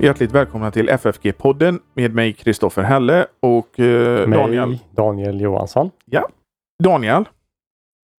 [0.00, 4.78] Hjärtligt välkomna till FFG-podden med mig Kristoffer Helle och eh, Mig, Daniel.
[4.90, 5.90] Daniel Johansson.
[6.82, 7.24] Daniel,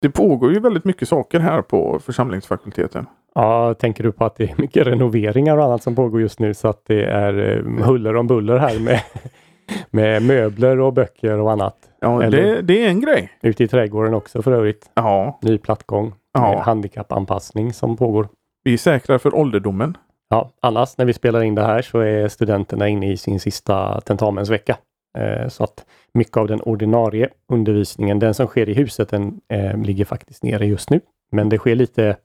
[0.02, 3.05] det pågår ju väldigt mycket saker här på församlingsfakulteten.
[3.36, 6.54] Ja, tänker du på att det är mycket renoveringar och annat som pågår just nu
[6.54, 9.02] så att det är eh, huller om buller här med,
[9.91, 11.75] med möbler och böcker och annat.
[12.02, 13.31] Ja, Eller- det, det är en grej.
[13.41, 14.91] Ute i trädgården också för övrigt.
[14.94, 16.61] Ja, Ny plattgång Ja.
[16.66, 18.27] handikappanpassning som pågår.
[18.64, 19.98] vi är säkra för ålderdomen.
[20.29, 24.01] Ja, annars när vi spelar in det här så är studenterna inne i sin sista
[24.01, 24.77] tentamensvecka.
[25.17, 29.77] Eh, så att mycket av den ordinarie undervisningen, den som sker i huset, den eh,
[29.77, 31.02] ligger faktiskt nere just nu.
[31.31, 32.17] Men det sker lite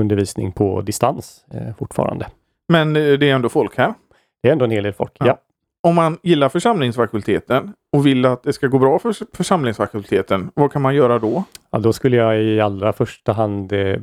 [0.00, 2.26] undervisning på distans eh, fortfarande.
[2.68, 3.94] Men det är ändå folk här.
[4.42, 5.12] Det är ändå en hel del folk.
[5.18, 5.26] Ja.
[5.26, 5.38] Ja.
[5.84, 10.82] Om man gillar församlingsfakulteten och vill att det ska gå bra för församlingsfakulteten, vad kan
[10.82, 11.44] man göra då?
[11.70, 13.96] Ja, då skulle jag i allra första hand eh,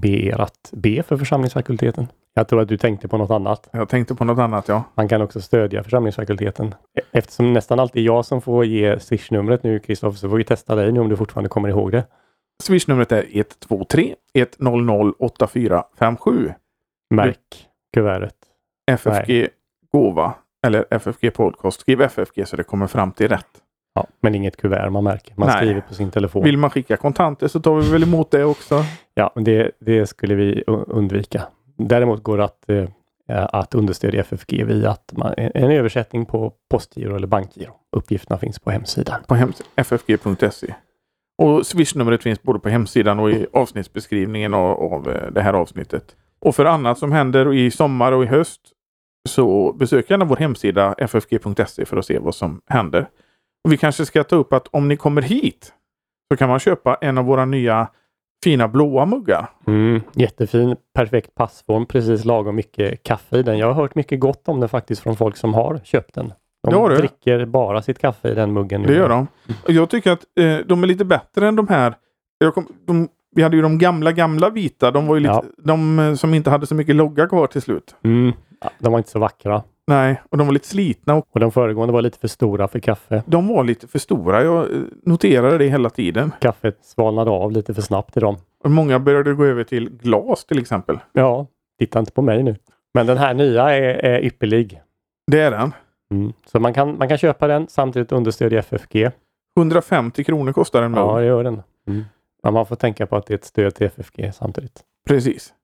[0.00, 2.06] be er att be för församlingsfakulteten.
[2.34, 3.68] Jag tror att du tänkte på något annat.
[3.72, 4.84] Jag tänkte på något annat, ja.
[4.94, 6.66] Man kan också stödja församlingsfakulteten.
[6.98, 10.74] E- Eftersom nästan alltid jag som får ge swishnumret nu Kristoffer, så får vi testa
[10.74, 12.04] dig nu om du fortfarande kommer ihåg det.
[12.62, 14.14] Swishnumret är 123
[14.58, 16.52] 100 8457.
[17.14, 18.34] Märk kuvertet.
[18.90, 19.48] FFG
[19.92, 20.34] Gåva
[20.66, 21.80] eller FFG Podcast.
[21.80, 23.46] Skriv FFG så det kommer fram till rätt.
[23.94, 25.34] Ja, men inget kuvert man märker.
[25.36, 25.56] Man Nej.
[25.56, 26.44] skriver på sin telefon.
[26.44, 28.84] Vill man skicka kontanter så tar vi väl emot det också.
[29.14, 31.42] Ja, men det, det skulle vi undvika.
[31.78, 32.88] Däremot går det att, eh,
[33.28, 37.72] att understödja FFG via att man, en översättning på postgiro eller bankgiro.
[37.96, 39.20] Uppgifterna finns på hemsidan.
[39.28, 40.74] På hems- ffg.se.
[41.38, 46.16] Och swishnumret finns både på hemsidan och i avsnittsbeskrivningen av, av eh, det här avsnittet.
[46.38, 48.60] Och för annat som händer i sommar och i höst
[49.26, 53.08] så besök gärna vår hemsida ffg.se för att se vad som händer.
[53.64, 55.72] Och vi kanske ska ta upp att om ni kommer hit
[56.32, 57.88] så kan man köpa en av våra nya
[58.44, 59.46] fina blåa muggar.
[59.66, 63.58] Mm, jättefin, perfekt passform, precis lagom mycket kaffe i den.
[63.58, 66.32] Jag har hört mycket gott om den faktiskt från folk som har köpt den.
[66.70, 68.80] De Det dricker bara sitt kaffe i den muggen.
[68.82, 68.88] nu.
[68.88, 69.26] Det gör de.
[69.64, 71.94] Och jag tycker att eh, de är lite bättre än de här.
[72.54, 74.90] Kom, de, vi hade ju de gamla, gamla vita.
[74.90, 75.44] De var ju lite, Ja.
[75.58, 77.96] de eh, som inte hade så mycket logga kvar till slut.
[78.04, 79.62] Mm, ja, de var inte så vackra.
[79.86, 83.22] Nej, och de var lite slitna och de föregående var lite för stora för kaffe.
[83.26, 84.44] de var lite för stora.
[84.44, 86.32] Jag eh, noterade det hela tiden.
[86.40, 88.36] Kaffet svalnade av lite för snabbt i dem.
[88.64, 90.98] Och många började gå över till glas till exempel.
[91.12, 91.46] Ja,
[91.78, 92.56] titta inte på mig nu.
[92.94, 94.80] Men den här nya är, är ypperlig.
[95.26, 95.72] Det är den.
[96.10, 96.32] Mm.
[96.46, 99.10] Så man kan, man kan köpa den samtidigt understödja FFG.
[99.56, 101.00] 150 kronor kostar en mugg.
[101.00, 101.62] Ja, det gör den.
[101.88, 102.04] Mm.
[102.42, 104.80] Men man får tänka på att det är ett stöd till FFG samtidigt.
[105.08, 105.54] Precis.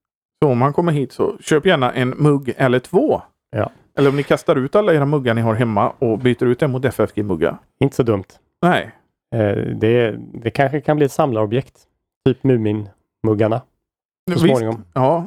[0.42, 3.22] Så om man kommer hit så köp gärna en mugg eller två.
[3.56, 3.70] Ja.
[3.98, 6.70] Eller om ni kastar ut alla era muggar ni har hemma och byter ut dem
[6.70, 7.56] mot FFG-muggar.
[7.80, 8.24] Inte så dumt.
[8.62, 8.90] Nej,
[9.34, 11.72] Eh, det, det kanske kan bli ett samlarobjekt.
[12.26, 13.64] Typ Mumin-muggarna så
[14.32, 14.40] Visst.
[14.44, 14.84] småningom.
[14.94, 15.26] Ja,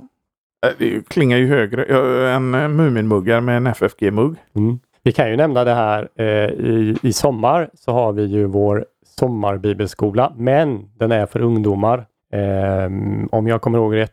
[0.66, 1.86] Eh, det klingar ju högre
[2.32, 4.36] än eh, Muminmuggar med en FFG-mugg.
[4.56, 4.80] Mm.
[5.04, 8.86] Vi kan ju nämna det här eh, i, i sommar så har vi ju vår
[9.18, 12.06] sommarbibelskola, men den är för ungdomar.
[12.34, 12.86] Eh,
[13.32, 14.12] om jag kommer ihåg rätt,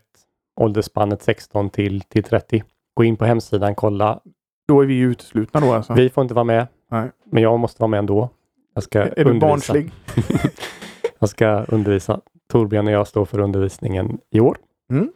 [0.55, 2.63] åldersspannet 16 till, till 30.
[2.93, 4.19] Gå in på hemsidan, kolla.
[4.67, 5.93] Då är vi ju uteslutna då alltså.
[5.93, 7.09] Vi får inte vara med, Nej.
[7.25, 8.29] men jag måste vara med ändå.
[8.73, 9.47] Jag ska är du undervisa.
[9.47, 9.91] barnslig?
[11.19, 12.19] jag ska undervisa.
[12.51, 14.57] Torbjörn och jag står för undervisningen i år.
[14.91, 15.11] Mm.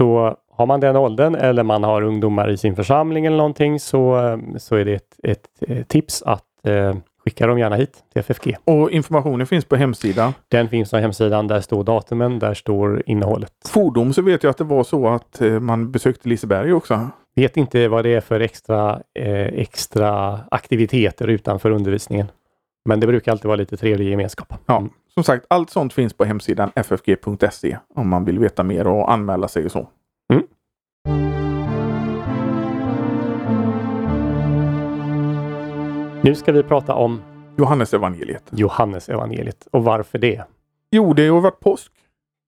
[0.00, 4.38] Så har man den åldern eller man har ungdomar i sin församling eller någonting så,
[4.58, 6.96] så är det ett, ett, eh, tips att eh,
[7.28, 8.56] skicka dem gärna hit till FFG.
[8.64, 10.32] Och informationen finns på hemsidan.
[10.48, 11.46] Den finns på hemsidan.
[11.46, 13.52] Där står datumen, där står innehållet.
[13.68, 17.08] Fordom så vet jag att det var så att eh, man besökte Liseberg också.
[17.36, 22.26] Vet inte vad det är för extra, eh, extra aktiviteter utanför undervisningen.
[22.88, 24.54] Men det brukar alltid vara lite trevlig gemenskap.
[24.66, 24.90] Ja, Mm.
[25.14, 29.48] som sagt, allt sånt finns på hemsidan ffg.se om man vill veta mer och anmäla
[29.48, 29.88] sig och så.
[30.32, 30.44] Mm.
[36.22, 37.22] Nu ska vi prata om
[37.58, 38.42] Johannes evangeliet.
[38.50, 40.42] Johannes evangeliet och varför det.
[40.90, 41.92] Jo, det har varit påsk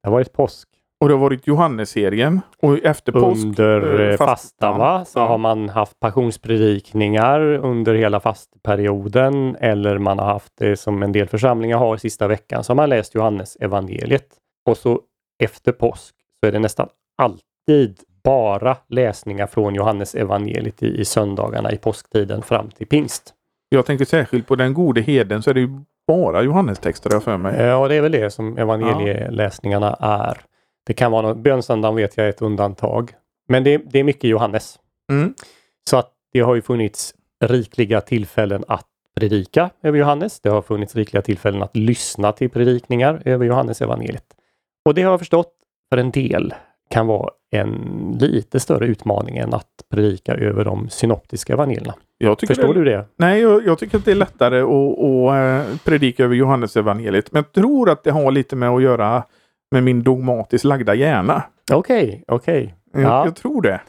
[0.02, 0.68] Det har varit påsk.
[1.00, 2.40] och det har varit Johannes-serien.
[2.62, 3.44] Och efter påsk...
[3.44, 5.04] Under eh, eh, fastan va?
[5.04, 5.26] så Ja.
[5.26, 11.28] har man haft passionspredikningar under hela fastperioden eller man har haft det som en del
[11.28, 14.26] församlingar har sista veckan så har man läst Johannes evangeliet.
[14.66, 15.00] Och så
[15.42, 16.88] efter påsk så är det nästan
[17.22, 23.34] alltid bara läsningar från Johannes evangeliet i, i söndagarna i påsktiden fram till pingst.
[23.72, 27.36] Jag tänker särskilt på den gode heden så är det ju bara Johannes-texter jag för
[27.36, 27.60] mig.
[27.60, 30.38] Ja, det är väl det som evangelieläsningarna är.
[30.86, 33.12] Det kan vara något, bönsöndagen vet jag är ett undantag.
[33.48, 34.78] Men det, det är mycket Johannes.
[35.12, 35.34] Mm.
[35.90, 37.14] Så att det har ju funnits
[37.44, 38.86] rikliga tillfällen att
[39.16, 40.40] predika över Johannes.
[40.40, 44.26] Det har funnits rikliga tillfällen att lyssna till predikningar över Johannes evangeliet.
[44.84, 45.52] Och det har jag förstått
[45.90, 46.54] för en del
[46.90, 51.94] kan vara en lite större utmaning än att predika över de synoptiska evangelierna.
[52.46, 53.04] Förstår det, du det?
[53.16, 57.32] Nej, jag, jag, tycker att det är lättare att, att eh, predika över Johannes evangeliet.
[57.32, 59.22] Men jag tror att det har lite med att göra
[59.70, 61.42] med min dogmatiskt lagda hjärna.
[61.72, 62.74] Okej, okay, okej.
[62.90, 63.02] Okay.
[63.02, 63.18] Ja.
[63.18, 63.80] Jag, jag tror det.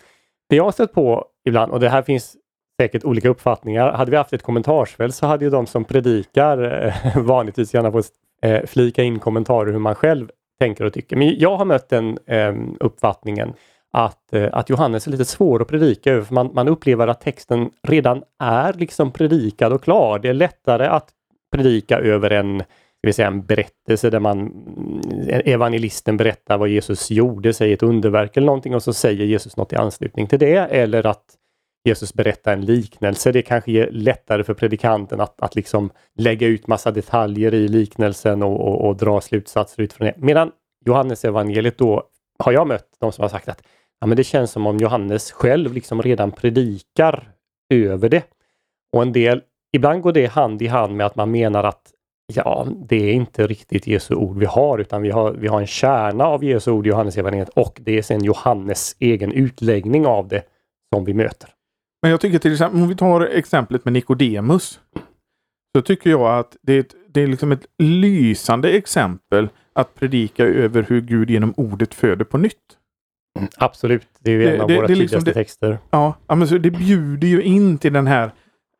[0.49, 2.35] Det jag har sett på ibland, och det här finns
[2.81, 3.91] säkert olika uppfattningar.
[3.91, 8.05] Hade vi haft ett kommentarsfält så hade ju de som predikar eh, vanligtvis gärna fått
[8.41, 10.27] eh, flika in kommentarer hur man själv
[10.61, 11.15] tänker och tycker.
[11.15, 13.53] Men jag har mött den eh, uppfattningen
[13.93, 16.23] att, eh, att Johannes är lite svår att predika över.
[16.23, 20.19] För man, man upplever att texten redan är liksom predikad och klar.
[20.19, 21.09] Det är lättare att
[21.51, 27.11] predika över en, ska vi säga, en berättelse där man mm, evangelisten berättar vad Jesus
[27.11, 30.57] gjorde, säger ett underverk eller någonting och så säger Jesus något i anslutning till det.
[30.57, 31.25] Eller att
[31.83, 33.31] Jesus berättar en liknelse.
[33.31, 38.43] Det kanske är lättare för predikanten att, att liksom lägga ut massa detaljer i liknelsen
[38.43, 40.13] och, och, och dra slutsatser utifrån det.
[40.17, 40.51] Medan
[40.85, 42.03] Johannes evangeliet då
[42.39, 43.63] har jag mött de som har sagt att
[43.99, 47.31] ja, men det känns som om Johannes själv liksom redan predikar
[47.73, 48.23] över det.
[48.93, 49.41] Och en del,
[49.73, 51.91] ibland går det hand i hand med att man menar att
[52.33, 55.67] ja, det är inte riktigt Jesu ord vi har, utan vi har, vi har en
[55.67, 60.27] kärna av Jesu ord i Johannes evangeliet och det är sen Johannes egen utläggning av
[60.27, 60.43] det
[60.93, 61.49] som vi möter.
[62.01, 64.79] Men jag tycker till exempel, om vi tar exemplet med Nikodemus.
[65.75, 70.45] Så tycker jag att det är, ett, det är liksom ett lysande exempel att predika
[70.45, 72.55] över hur Gud genom ordet föder på nytt.
[73.39, 75.79] Mm, absolut, det är ju det, en av det, våra det, liksom tidigaste liksom texter.
[76.27, 78.31] Ja, men så det bjuder ju in till den här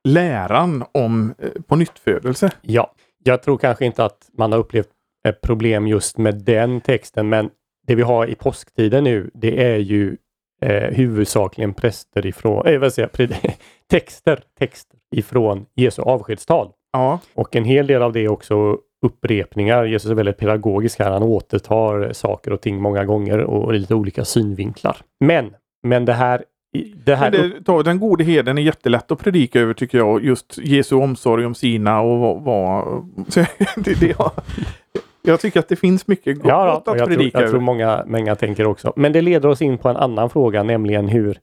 [0.07, 2.51] läran om eh, på nyttfödelse.
[2.61, 4.89] Ja, jag tror kanske inte att man har upplevt
[5.27, 7.49] ett problem just med den texten, men
[7.87, 10.17] det vi har i påsktiden nu, det är ju
[10.61, 13.29] eh, huvudsakligen präster ifrån, eh, vad säger jag,
[13.89, 16.69] texter, texter ifrån Jesu avskedstal.
[16.93, 17.19] Ja.
[17.33, 19.85] Och en hel del av det är också upprepningar.
[19.85, 21.11] Jesus är väldigt pedagogisk här.
[21.11, 24.97] Han återtar saker och ting många gånger och lite olika synvinklar.
[25.19, 25.53] Men,
[25.83, 26.43] men det här
[27.05, 27.85] det här det, upp...
[27.85, 30.23] Den gode heden är jättelätt att predika över tycker jag.
[30.23, 32.43] Just Jesu omsorg om sina och vad...
[32.43, 33.03] vad
[33.75, 34.15] det, det,
[35.21, 38.03] jag tycker att det finns mycket gott ja, att jag predika tror, Jag tror många,
[38.07, 38.93] många tänker också.
[38.95, 41.37] Men det leder oss in på en annan fråga, nämligen hur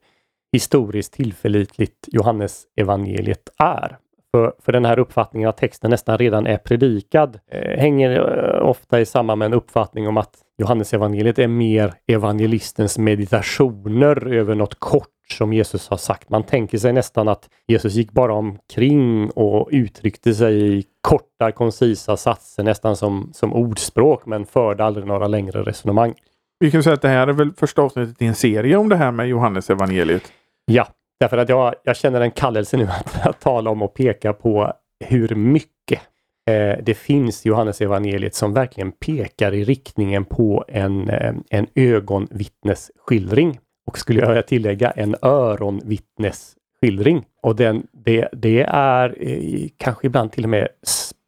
[0.51, 3.97] historiskt tillförlitligt Johannes evangeliet är.
[4.31, 8.99] För, för den här uppfattningen att texten nästan redan är predikad eh, hänger eh, ofta
[9.01, 14.79] i samman med en uppfattning om att Johannes evangeliet är mer evangelistens meditationer över något
[14.79, 16.29] kort som Jesus har sagt.
[16.29, 22.17] Man tänker sig nästan att Jesus gick bara omkring och uttryckte sig i korta koncisa
[22.17, 26.13] satser nästan som, som ordspråk men förde aldrig några längre resonemang.
[26.59, 28.95] Vi kan säga att det här är väl första avsnittet i en serie om det
[28.95, 30.23] här med Johannes evangeliet.
[30.65, 30.87] Ja,
[31.19, 34.73] därför att jag, jag känner en kallelse nu att, att tala om och peka på
[35.05, 36.01] hur mycket
[36.49, 41.67] eh, det finns i Johannes evangeliet som verkligen pekar i riktningen på en, eh, en
[41.75, 43.59] ögonvittnesskildring
[43.89, 47.25] och skulle jag tillägga en öronvittnesskildring.
[47.41, 50.67] Och den, det, det är eh, kanske ibland till och med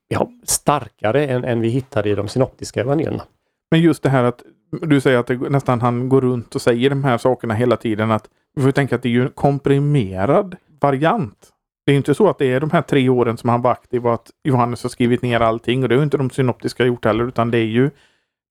[0.07, 3.23] ja, starkare än, än vi hittar i de synoptiska evangelierna.
[3.71, 4.43] Men just det här att
[4.81, 8.11] du säger att det, nästan han går runt och säger de här sakerna hela tiden.
[8.11, 11.49] att Vi får tänka att det är ju en komprimerad variant.
[11.85, 14.07] Det är inte så att det är de här tre åren som han var aktiv
[14.07, 17.27] och att Johannes har skrivit ner allting och det har inte de synoptiska gjort heller
[17.27, 17.89] utan det är ju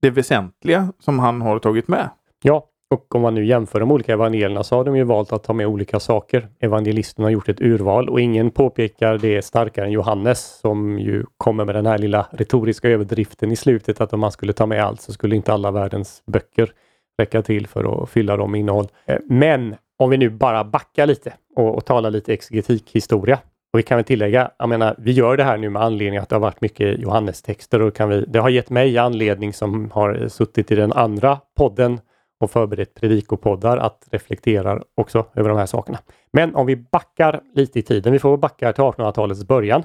[0.03, 2.11] det väsentliga som han har tagit med.
[2.43, 5.45] Ja, och om man nu jämför de olika evangelierna så har de ju valt att
[5.45, 6.49] ta med olika saker.
[6.61, 11.65] Evangelisten har gjort ett urval och ingen påpekar det starkare än Johannes som ju kommer
[11.65, 15.01] med den här lilla retoriska överdriften i slutet att om man skulle ta med allt
[15.01, 16.73] så skulle inte alla världens böcker
[17.19, 18.89] räcka till för att fylla dem med innehåll.
[19.07, 23.39] Eh, men om vi nu bara backar lite och, och talar lite exegetikhistoria.
[23.73, 26.29] Och vi kan väl tillägga, jag menar, vi gör det här nu med anledning att
[26.29, 30.29] det har varit mycket Johannes-texter och kan vi, det har gett mig anledning som har
[30.29, 32.01] suttit i den andra podden
[32.41, 35.99] och förberett predikopoddar att reflektera också över de här sakerna.
[36.33, 39.83] Men om vi backar lite i tiden, vi får backa till 1800-talets början.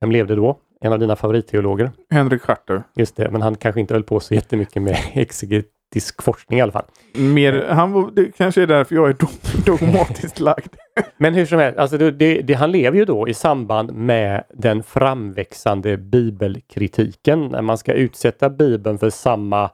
[0.00, 0.58] Vem levde då?
[0.80, 1.90] En av dina favoritteologer?
[2.10, 2.82] Henrik Scharter.
[2.96, 6.72] Just det, men han kanske inte höll på så jättemycket med exegetisk forskning i alla
[6.72, 6.84] fall.
[7.14, 9.16] Mer, han, det kanske är därför jag är
[9.66, 10.74] dogmatiskt lagd.
[11.16, 14.82] men hur som helst, alltså det, det, han lever ju då i samband med den
[14.82, 17.46] framväxande bibelkritiken.
[17.46, 19.70] När man ska utsätta bibeln för samma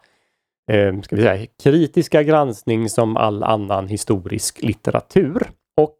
[0.73, 5.50] eh, ska vi säga, kritiska granskning som all annan historisk litteratur.
[5.76, 5.97] Och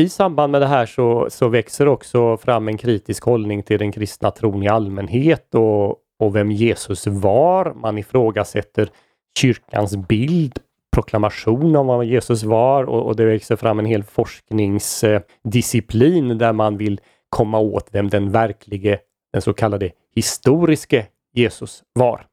[0.00, 3.92] i samband med det här så, så växer också fram en kritisk hållning till den
[3.92, 7.74] kristna tron i allmänhet och, och vem Jesus var.
[7.74, 8.88] Man ifrågasätter
[9.38, 10.58] kyrkans bild,
[10.94, 16.76] proklamation om vad Jesus var och, och det växer fram en hel forskningsdisciplin där man
[16.76, 18.98] vill komma åt vem den verklige,
[19.32, 22.26] den så kallade historiske Jesus var.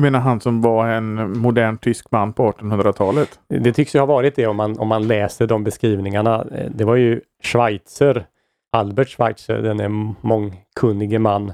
[0.00, 3.40] Du menar han som var en modern tysk man på 1800-talet?
[3.48, 6.46] Det tycks ju ha varit det om man, om man läser de beskrivningarna.
[6.54, 8.26] Eh, det var ju Schweitzer,
[8.72, 11.52] Albert Schweitzer, den mångkunnige man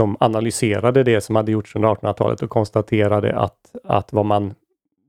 [0.00, 4.54] som analyserade det som hade gjorts under 1800-talet och konstaterade att, att vad man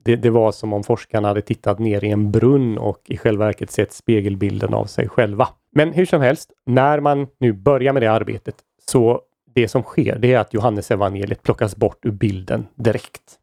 [0.04, 3.46] det, det, var som om forskarna hade tittat ner i en brunn och i själva
[3.46, 5.48] verket sett spegelbilden av sig själva.
[5.72, 8.56] Men hur som helst, när man nu börjar med det arbetet
[8.90, 9.22] så
[9.56, 13.40] det som sker det är att Johannes evangeliet plockas bort ur bilden direkt.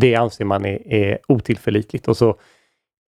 [0.00, 2.38] Det anser man är, är otillförlitligt och så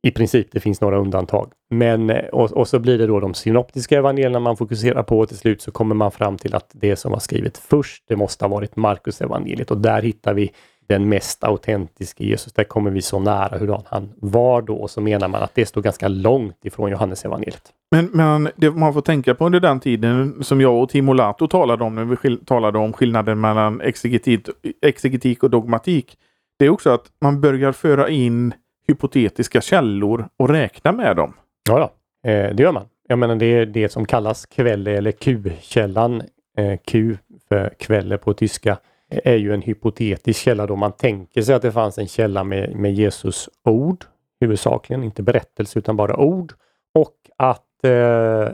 [0.08, 1.52] i princip, det finns några undantag.
[1.70, 5.28] Men eh, och, och, så blir det då de synoptiska evangelierna man fokuserar på och
[5.28, 8.46] till slut så kommer man fram till att det som var skrivet först, det måste
[8.46, 10.52] ha varit Markus evangeliet och där hittar vi
[10.88, 12.54] den mest autentiska Jesus.
[12.54, 15.66] Där kommer vi så nära hur han var då och så menar man att det
[15.66, 17.74] står ganska långt ifrån Johannes evangeliet.
[17.92, 21.48] Men, men det man får tänka på under den tiden som jag och Timo Lato
[21.48, 24.50] talade om när vi talade om skillnaden mellan exegetik,
[24.82, 26.18] exegetik och dogmatik.
[26.60, 28.54] Det är också att man börjar föra in
[28.88, 31.34] hypotetiska källor och räkna med dem.
[31.70, 31.92] Ja.
[32.28, 32.86] Eh, det gör man.
[33.08, 36.22] Jag menar det är det som kallas kvälle eller Q-källan.
[36.58, 37.18] Eh, Q
[37.50, 38.78] för kvälle på tyska
[39.10, 42.76] är ju en hypotetisk källa då man tänker sig att det fanns en källa med,
[42.76, 44.06] med Jesus ord
[44.40, 46.54] huvudsakligen, inte berättelse utan bara ord.
[46.94, 48.50] Och att eh,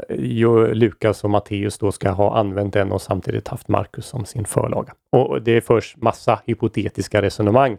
[0.74, 4.94] Lukas och Matteus då ska ha använt den och samtidigt haft Markus som sin förlaga.
[5.12, 7.72] Och det förs massa hypotetiska resonemang.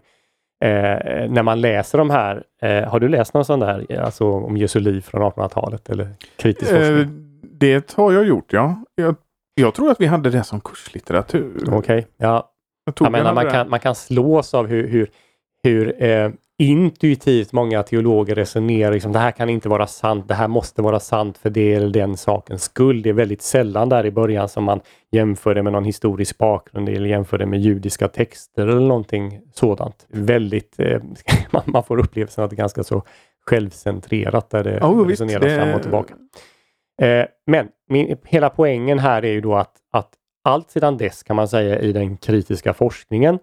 [0.64, 4.56] Eh, när man läser de här, eh, har du läst någon sån där, alltså om
[4.56, 7.24] Jesu liv från 1800-talet eller kritisk eh, forskning?
[7.42, 8.84] det har jag gjort, ja.
[8.94, 9.16] Jag,
[9.54, 11.56] jag, tror att vi hade det som kurslitteratur.
[11.66, 12.04] Okej, okay.
[12.16, 12.50] ja.
[13.00, 15.10] Jag, menar, man kan, man kan slås av hur, hur,
[15.62, 18.92] hur eh, intuitivt många teologer resonerar.
[18.92, 21.88] Liksom, det här kan inte vara sant, det här måste vara sant för det eller
[21.88, 23.02] den sakens skull.
[23.02, 24.80] Det är väldigt sällan där i början som man
[25.12, 30.06] jämför det med någon historisk bakgrund eller jämför det med judiska texter eller någonting sådant.
[30.08, 31.02] Väldigt, eh,
[31.50, 33.02] man, man får upplevelsen att det är ganska så
[33.46, 35.56] självcentrerat där det oh, resoneras det...
[35.56, 36.14] fram och tillbaka.
[37.02, 40.10] Eh, men min, hela poängen här är ju då att, att
[40.44, 43.38] allt sedan dess kan man säga i den kritiska forskningen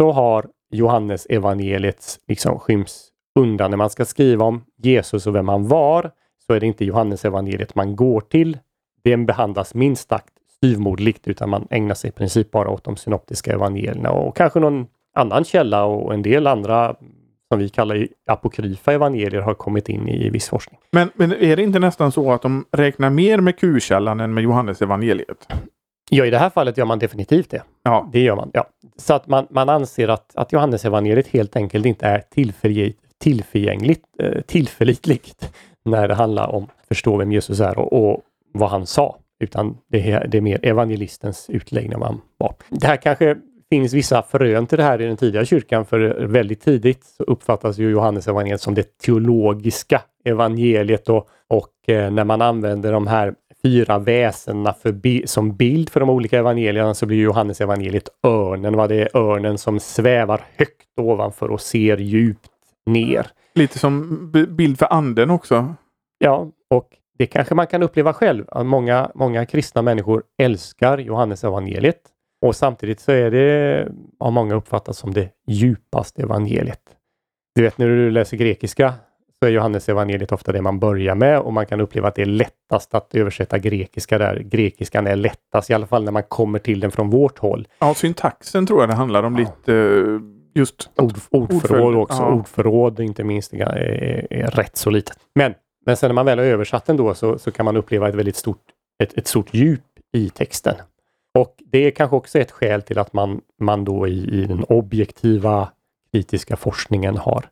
[0.00, 3.70] så har Johannes evangeliets liksom skyms undan.
[3.70, 6.10] När man ska skriva om Jesus och vem han var
[6.46, 8.58] så är det inte Johannes evangeliet man går till.
[9.04, 13.52] Den behandlas minst sagt styvmoderligt utan man ägnar sig i princip bara åt de synoptiska
[13.52, 16.96] evangelierna och kanske någon annan källa och en del andra
[17.48, 20.80] som vi kallar apokryfa evangelier har kommit in i viss forskning.
[20.92, 24.44] Men, men är det inte nästan så att de räknar mer med Q-källan än med
[24.44, 25.48] Johannes evangeliet?
[26.10, 27.62] Ja, i det här fallet gör man definitivt det.
[27.82, 28.08] Ja.
[28.12, 28.50] Det gör man.
[28.54, 28.66] Ja.
[28.96, 32.22] Så att man, man anser att, att Johannesevangeliet helt enkelt inte är
[33.18, 35.52] tillförgängligt, eh, tillförlitligt
[35.84, 38.20] när det handlar om att förstå vem Jesus är och, och
[38.52, 39.16] vad han sa.
[39.40, 42.54] Utan det är, det är mer evangelistens utläggning man var.
[42.68, 43.36] Det här kanske
[43.70, 47.78] finns vissa frön till det här i den tidiga kyrkan för väldigt tidigt så uppfattas
[47.78, 53.34] ju Johannesevangeliet som det teologiska evangeliet och, och eh, när man använder de här
[53.68, 58.76] fyra väsena bi som bild för de olika evangelierna så blir Johannes evangeliet örnen.
[58.76, 62.50] Vad det är örnen som svävar högt ovanför och ser djupt
[62.86, 63.26] ner.
[63.54, 65.74] Lite som bild för anden också.
[66.18, 68.44] Ja, och det kanske man kan uppleva själv.
[68.64, 72.00] Många, många kristna människor älskar Johannes evangeliet
[72.46, 76.82] och samtidigt så är det av många uppfattat som det djupaste evangeliet.
[77.54, 78.94] Du vet när du läser grekiska
[79.40, 82.22] så är Johannes evangeliet ofta det man börjar med och man kan uppleva att det
[82.22, 84.42] är lättast att översätta grekiska där.
[84.44, 87.68] Grekiskan är lättast, i alla fall när man kommer till den från vårt håll.
[87.78, 89.40] Ja, syntaxen tror jag det handlar om ja.
[89.40, 90.20] lite eh,
[90.54, 92.22] just Ord, ordförråd också.
[92.22, 92.32] Ja.
[92.32, 95.18] Ordförråd inte minst är, är, är, rätt så litet.
[95.34, 95.54] Men,
[95.86, 98.14] men sen när man väl har översatt den då så, så kan man uppleva ett
[98.14, 98.62] väldigt stort,
[99.02, 99.80] ett, ett stort djup
[100.12, 100.74] i texten.
[101.38, 104.64] Och det är kanske också ett skäl till att man, man då i, i den
[104.64, 105.68] objektiva
[106.12, 107.44] kritiska forskningen har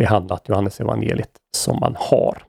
[0.00, 2.42] behandlat Johannes evangeliet som man har.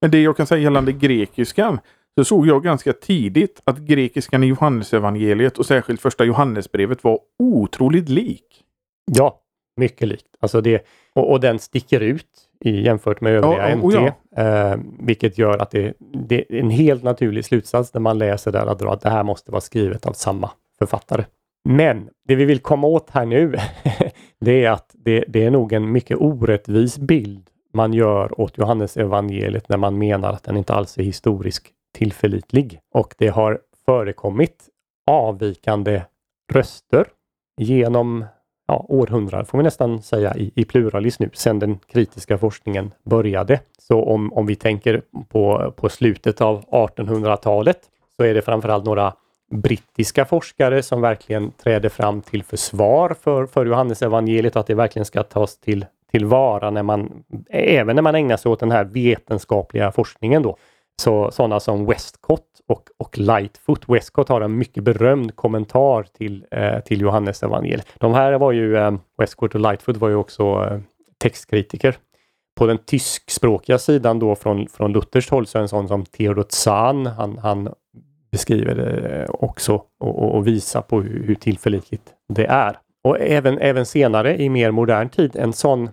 [0.00, 1.80] Men det jag kan säga gällande grekiskan
[2.18, 8.08] så såg jag ganska tidigt att grekiskan i Johannesevangeliet och särskilt första Johannesbrevet var otroligt
[8.08, 8.64] lik.
[9.12, 9.40] Ja,
[9.76, 10.26] mycket likt.
[10.40, 12.26] Alltså det, och, och den sticker ut
[12.60, 13.94] i, jämfört med övriga ja, NT.
[13.94, 14.42] Ja.
[14.42, 15.94] Eh, vilket gör att det,
[16.28, 19.50] det, är en helt naturlig slutsats när man läser där att, att det här måste
[19.50, 21.24] vara skrivet av samma författare.
[21.68, 23.54] Men det vi vill komma åt här nu,
[24.44, 28.96] det är att det, det, är nog en mycket orättvis bild man gör åt Johannes
[28.96, 32.80] evangeliet när man menar att den inte alls är historisk tillförlitlig.
[32.94, 34.68] Och det har förekommit
[35.06, 36.02] avvikande
[36.52, 37.06] röster
[37.56, 38.24] genom
[38.66, 43.60] ja, århundraden, får vi nästan säga i, i pluralis nu, sedan den kritiska forskningen började.
[43.78, 47.78] Så om, om vi tänker på, på slutet av 1800-talet
[48.16, 49.12] så är det framförallt några
[49.54, 55.22] brittiska forskare som verkligen träder fram till försvar för, för Johannesevangeliet, att det verkligen ska
[55.22, 60.42] tas till, tillvara när man, även när man ägnar sig åt den här vetenskapliga forskningen
[60.42, 60.56] då.
[61.02, 63.88] Så sådana som Westcott och, och Lightfoot.
[63.88, 67.86] Westcott har en mycket berömd kommentar till, eh, till Johannesevangeliet.
[67.98, 70.80] De här var ju, eh, Westcott och Lightfoot var ju också eh,
[71.18, 71.96] textkritiker.
[72.56, 76.46] På den tyskspråkiga sidan då från, från Luthers håll så är en sån som Theodor
[76.48, 77.74] Zahn, han, han
[78.34, 82.76] beskriver det eh, också och, och visar på hur, hur tillförlitligt det är.
[83.04, 85.90] Och även, även senare i mer modern tid en sån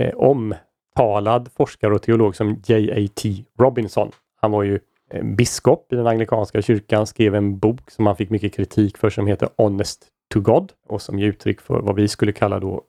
[0.00, 3.44] eh, omtalad forskare och teolog som J.A.T.
[3.58, 4.10] Robinson.
[4.40, 8.30] Han var ju eh, biskop i den anglikanska kyrkan, skrev en bok som han fick
[8.30, 12.08] mycket kritik för som heter Honest to God och som ger uttryck för vad vi
[12.08, 12.82] skulle kalla då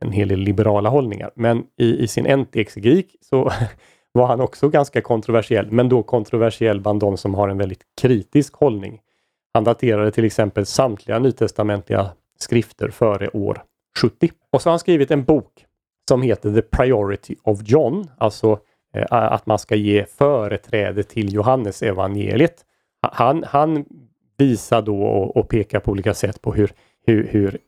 [0.00, 1.30] en hel del liberala hållningar.
[1.34, 3.50] Men i, i sin NT-exegik så
[4.16, 8.54] var han också ganska kontroversiell, men då kontroversiell bland de som har en väldigt kritisk
[8.54, 9.00] hållning.
[9.54, 13.62] Han daterade till exempel samtliga nytestamentliga skrifter före år
[13.98, 14.30] 70.
[14.52, 15.66] Och så har han skrivit en bok
[16.08, 18.58] som heter The Priority of John, alltså
[18.94, 22.64] eh, att man ska ge företräde till Johannes evangeliet.
[23.12, 23.84] Han, han
[24.36, 26.72] visar då och, och pekar på olika sätt på hur,
[27.06, 27.58] hur, hur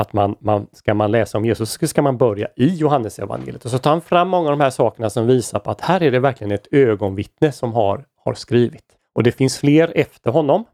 [0.00, 3.64] att man, man, ska man läsa om Jesus så ska man börja i Johannes evangeliet.
[3.64, 6.02] Och så tar han fram många av de här sakerna som visar på att här
[6.02, 8.84] är det verkligen ett ögonvittne som har, har skrivit.
[9.14, 10.64] Och det finns fler efter honom.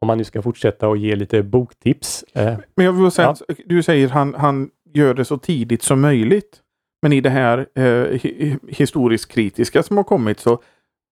[0.00, 2.24] Om man nu ska fortsätta och ge lite boktips.
[2.34, 3.54] Eh, Men jag vill säga ja.
[3.66, 6.60] du säger han, han gör det så tidigt som möjligt.
[7.02, 8.20] Men i det här eh,
[8.68, 10.62] historiskt kritiska som har kommit så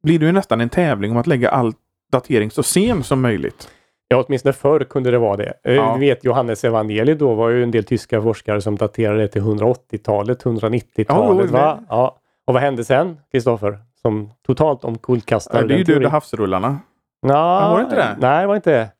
[0.02, 1.74] blir det ju nästan en tävling om att lägga all
[2.12, 3.68] datering så sent som möjligt.
[4.12, 5.52] Ja, åtminstone förr kunde det vara det.
[5.64, 5.94] Eh, ja.
[5.94, 9.42] Vi vet Johannes evangeliet då var ju en del tyska forskare som daterade det till
[9.42, 11.50] 180-talet, 190-talet.
[11.52, 12.18] Ja, ja.
[12.46, 13.78] Och vad hände sen, Kristoffer?
[14.02, 16.78] Som totalt omkullkastade ja, Det är ju Döda havsrullarna.
[17.26, 18.16] Ja, var det inte det?
[18.20, 18.90] Nej, det var inte det.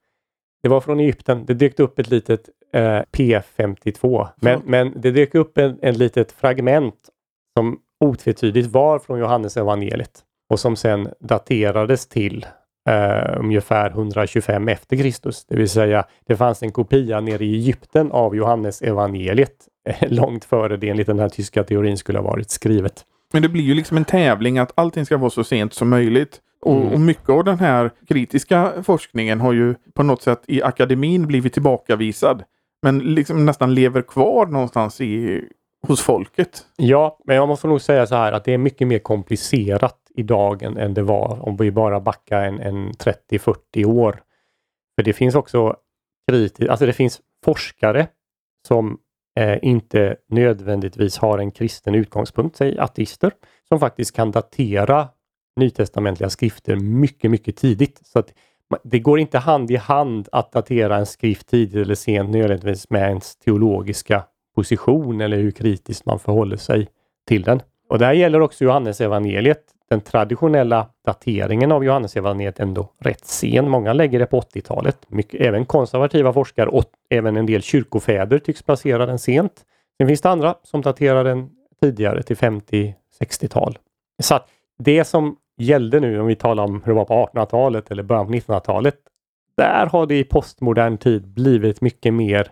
[0.62, 1.46] Det var från Egypten.
[1.46, 4.28] Det dök upp ett litet eh, P52.
[4.36, 7.08] Men, men det dök upp en, en litet fragment
[7.56, 12.46] som otvetydigt var från Johannes evangeliet och som sen daterades till
[12.88, 15.44] eh, ungefär 125 efter Kristus.
[15.44, 19.54] Det vill säga, det fanns en kopia nere i Egypten av Johannes evangeliet
[19.88, 23.04] eh, långt före det enligt den här tyska teorin skulle ha varit skrivet.
[23.32, 26.40] Men det blir ju liksom en tävling att allting ska vara så sent som möjligt.
[26.62, 26.92] Och, mm.
[26.92, 31.52] och, mycket av den här kritiska forskningen har ju på något sätt i akademin blivit
[31.52, 32.42] tillbakavisad.
[32.82, 35.44] Men liksom nästan lever kvar någonstans i,
[35.86, 36.62] hos folket.
[36.76, 40.62] Ja, men jag måste nog säga så här att det är mycket mer komplicerat idag
[40.62, 44.22] än, än det var om vi bara backar en, en 30-40 år.
[44.96, 45.76] För det finns också
[46.30, 48.06] kritiskt, alltså det finns forskare
[48.68, 48.98] som
[49.38, 53.32] eh, inte nödvändigtvis har en kristen utgångspunkt, säg ateister,
[53.68, 55.08] som faktiskt kan datera
[55.56, 58.00] nytestamentliga skrifter mycket, mycket tidigt.
[58.04, 58.34] Så att
[58.84, 63.08] det går inte hand i hand att datera en skrift tidigt eller sent nödvändigtvis med
[63.08, 66.88] ens teologiska position eller hur kritiskt man förhåller sig
[67.28, 67.62] till den.
[67.88, 69.64] Och det här gäller också Johannes evangeliet.
[69.90, 73.68] Den traditionella dateringen av Johannes evangeliet ändå rätt sen.
[73.68, 75.06] Många lägger det på 80-talet.
[75.32, 79.64] även konservativa forskare och även en del kyrkofäder tycks placera den sent.
[79.98, 81.50] Sen finns det andra som daterar den
[81.82, 83.78] tidigare till 50-60-tal.
[84.22, 84.48] Så att
[84.78, 88.26] det som gällde nu om vi talar om hur det var på 1800-talet eller början
[88.26, 88.96] på 1900-talet.
[89.56, 92.48] Där har det i postmodern tid blivit mycket mer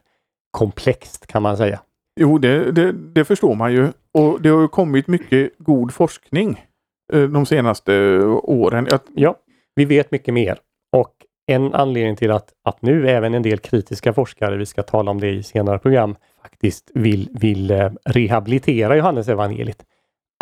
[0.50, 1.80] komplext kan man säga.
[2.20, 3.88] Jo, det, det, det, förstår man ju.
[4.14, 6.67] Och det har ju kommit mycket god forskning
[7.12, 8.88] Eh, de senaste eh, åren.
[9.14, 9.36] Ja,
[9.74, 10.58] vi vet mycket mer.
[10.92, 11.12] Och
[11.46, 15.20] en anledning till att, att nu även en del kritiska forskare, vi ska tala om
[15.20, 19.84] det i senare program, faktiskt vill, vill eh, rehabilitera Johannes evangeliet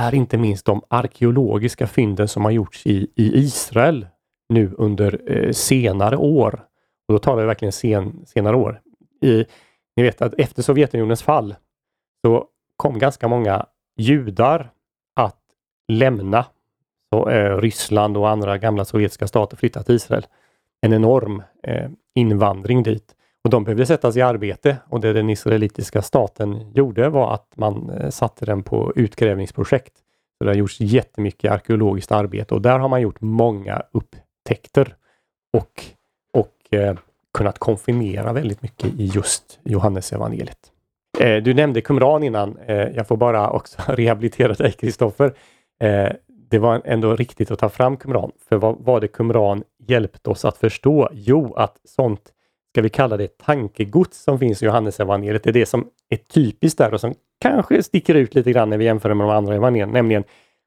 [0.03, 4.07] är inte minst de arkeologiska fynden som har gjorts i, i Israel
[4.49, 6.61] nu under eh, senare år.
[7.09, 8.81] Och då talar vi verkligen sen, senare år.
[9.23, 9.45] I,
[9.97, 11.55] ni vet att efter Sovjetunionens fall
[12.25, 14.71] så kom ganska många judar
[15.17, 15.41] att
[15.93, 16.45] lämna
[17.17, 20.27] så, eh, Ryssland och andra gamla sovjetiska stater, flyttat till Israel.
[20.81, 23.15] En enorm eh, invandring dit.
[23.45, 27.91] Och de behövde sättas i arbete och det den israelitiska staten gjorde var att man
[27.91, 29.93] eh, satte den på utgrävningsprojekt.
[30.39, 34.95] Så det har gjorts jättemycket arkeologiskt arbete och där har man gjort många upptäckter
[35.53, 35.85] och,
[36.33, 36.97] och eh,
[37.35, 40.73] kunnat konfirmera väldigt mycket i just Johannes evangeliet.
[41.21, 42.59] Eh, du nämnde Qumran innan.
[42.67, 45.33] Eh, jag får bara också rehabilitera dig Kristoffer.
[45.81, 46.09] Eh,
[46.51, 48.33] det var ändå riktigt att ta fram Qumran.
[48.49, 51.09] För vad var det Qumran hjälpte oss att förstå?
[51.13, 52.33] Jo, att sånt
[52.73, 55.43] ska vi kalla det tankegods som finns i Johannesevangeliet.
[55.43, 58.79] Det är det som är typiskt där och som kanske sticker ut lite grann när
[58.79, 60.25] vi jämför med de andra evangelierna, nämligen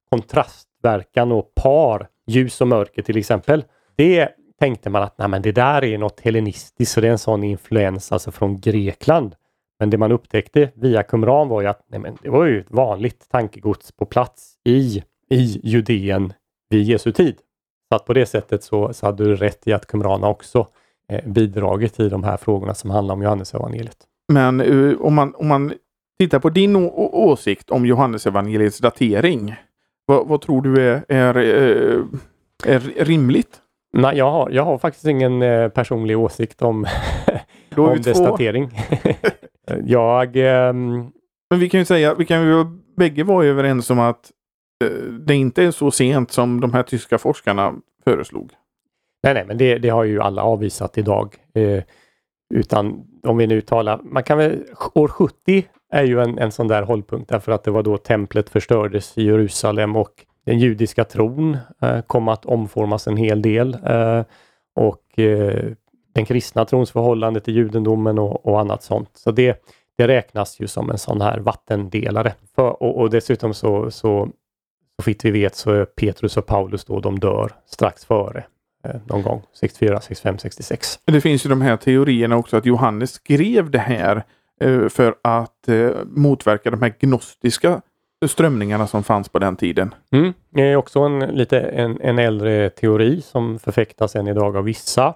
[0.09, 3.63] kontrastverkan och par, ljus och mörker till exempel.
[3.95, 7.17] Det tänkte man att nej, men det där är något hellenistiskt, så det är en
[7.17, 9.35] sån influens alltså från Grekland.
[9.79, 12.71] Men det man upptäckte via Qumran var ju att nej, men det var ju ett
[12.71, 16.33] vanligt tankegods på plats i, i Judeen
[16.69, 17.35] vid Jesu tid.
[17.89, 20.67] Så att på det sättet så, så hade du rätt i att Qumran också
[21.11, 23.97] eh, bidragit i de här frågorna som handlar om Johannesevangeliet.
[24.33, 25.73] Men uh, om, man, om man
[26.19, 29.55] tittar på din åsikt om Johannesevangeliets datering.
[30.05, 31.97] Vad, vad, tror du är, är, är,
[32.65, 33.57] eh, är rimligt?
[33.93, 36.85] Nej, jag har, jag har faktiskt ingen eh, personlig åsikt om,
[37.75, 38.69] om dess datering.
[39.85, 40.35] jag...
[40.35, 41.11] Um...
[41.51, 42.65] Men vi kan ju säga, vi kan ju
[42.97, 44.38] bägge vara överens om att eh,
[44.83, 48.51] Eh, det inte är så sent som de här tyska forskarna föreslog.
[49.23, 51.35] Nej, nej, men det, det har ju alla avvisat idag.
[51.53, 51.83] Eh,
[52.53, 54.63] utan om vi nu talar, man kan väl,
[54.93, 58.49] år 70 är ju en, en sån där hållpunkt därför att det var då templet
[58.49, 63.77] förstördes i Jerusalem och den judiska tron eh, kom att omformas en hel del.
[63.85, 64.23] Eh,
[64.75, 65.71] och eh,
[66.13, 69.09] den kristna trons förhållande till judendomen och, och, annat sånt.
[69.13, 69.63] Så det,
[69.97, 72.33] det räknas ju som en sån här vattendelare.
[72.55, 74.29] För, och, och dessutom så, så,
[74.99, 78.43] så vitt vi vet så är Petrus och Paulus då, de dör strax före
[78.85, 80.99] eh, någon gång 64, 65, 66.
[81.05, 84.23] Det finns ju de här teorierna också att Johannes skrev det här
[84.61, 87.81] eh, för att eh, motverka de här gnostiska
[88.27, 89.93] strömningarna som fanns på den tiden.
[90.11, 90.33] Mm.
[90.49, 95.13] Det är också en, lite en, en äldre teori som förfäktas än idag av vissa.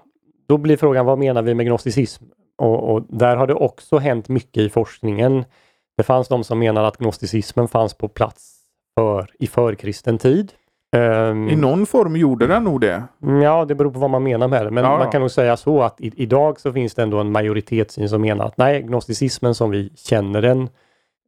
[0.48, 2.24] Då blir frågan vad menar vi med gnosticism?
[2.58, 5.44] Och, och, där har det också hänt mycket i forskningen.
[5.96, 8.53] Det fanns de som menar att gnosticismen fanns på plats
[8.98, 10.52] för, i förkristen tid.
[10.96, 13.02] Um, I någon form gjorde den nog det.
[13.42, 14.70] Ja, det beror på vad man menar med det.
[14.70, 17.32] Men ja, man kan nog säga så att i, idag så finns det ändå en
[17.32, 20.68] majoritetssyn som menar att nej, gnosticismen som vi känner den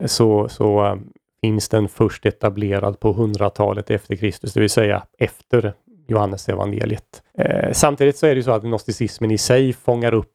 [0.04, 0.98] så, så
[1.40, 5.74] finns den först etablerad på 100-talet efter Kristus, det vill säga efter
[6.08, 7.22] Johannes evangeliet.
[7.38, 10.32] Eh, samtidigt så är det så att gnosticismen i sig fångar upp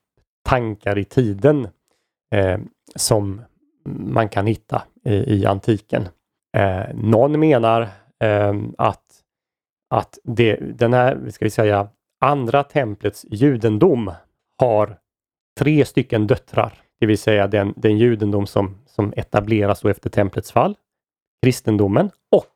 [0.50, 1.68] tankar i tiden
[2.32, 2.60] eh,
[2.96, 3.42] som
[3.86, 6.08] man kan hitta i, i antiken.
[6.58, 7.82] Eh, någon menar
[8.24, 9.04] eh, att,
[9.90, 11.90] att det, den här, ska vi säga,
[12.22, 14.12] andra templets judendom
[14.60, 14.98] har
[15.60, 20.78] tre stycken döttrar, det vill säga den, den judendom som, som etableras efter templets fall,
[21.46, 22.48] kristendomen och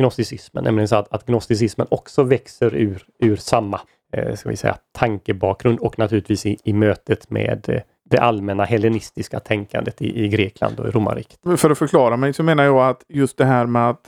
[0.00, 0.64] gnosticismen.
[0.64, 3.80] Nämligen så att, att gnosticismen också växer ur, ur samma
[4.12, 7.82] eh, ska vi säga, tankebakgrund och naturligtvis i, i mötet med eh,
[8.12, 11.38] det allmänna hellenistiska tänkandet i, i Grekland och i romarriket.
[11.56, 14.00] För att förklara mig så menar jag att just det här med att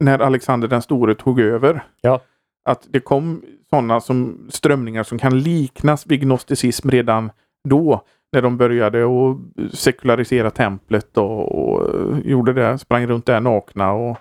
[0.00, 1.84] när Alexander den store tog över.
[2.00, 2.20] Ja.
[2.64, 7.30] Att det kom sådana som strömningar som kan liknas vid gnosticism redan
[7.68, 8.02] då
[8.32, 9.36] när de började att
[9.74, 14.18] sekularisera templet och, och, gjorde det, sprang runt där nakna och,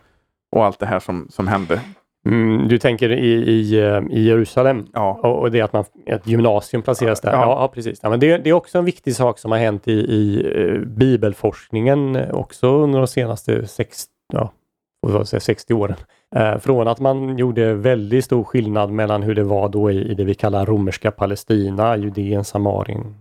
[0.52, 1.82] och allt det här som, som hände.
[2.26, 3.76] Mm, du tänker i, i,
[4.10, 5.20] i Jerusalem ja.
[5.24, 7.32] och, och det att man, ett gymnasium placeras där?
[7.32, 8.00] Ja, ja precis.
[8.04, 10.86] Ja, men det, det, är också en viktig sak som har hänt i, i uh,
[10.86, 14.52] bibelforskningen också under de senaste sex, ja,
[15.26, 15.98] säga, 60 åren.
[16.36, 20.14] Uh, från att man gjorde väldigt stor skillnad mellan hur det var då i, i
[20.14, 23.16] det vi kallar romerska Palestina, Judeen, Samarien,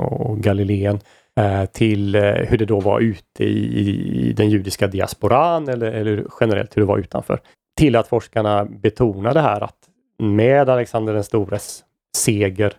[0.00, 1.00] och Galileen
[1.40, 6.76] eh, till eh, hur det då var ute i, den judiska diasporan eller, eller generellt
[6.76, 7.40] hur det var utanför.
[7.80, 9.76] Till att forskarna betonar det här att
[10.18, 11.84] med Alexander den stores
[12.16, 12.72] seger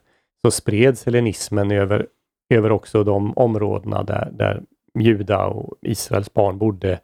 [0.46, 2.08] så spreds hellenismen över,
[2.54, 4.62] över också de områdena där, där
[5.00, 7.00] Juda och Israels barn bodde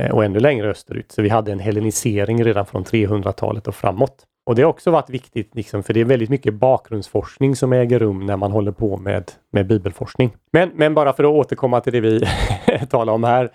[0.00, 1.12] eh, och ännu längre österut.
[1.12, 4.26] Så vi hade en hellenisering redan från 300-talet och framåt.
[4.46, 7.98] Och det har också varit viktigt, liksom, för det är väldigt mycket bakgrundsforskning som äger
[7.98, 10.30] rum när man håller på med, med bibelforskning.
[10.52, 12.22] Men, men bara för att återkomma till det vi
[12.90, 13.50] talar om här.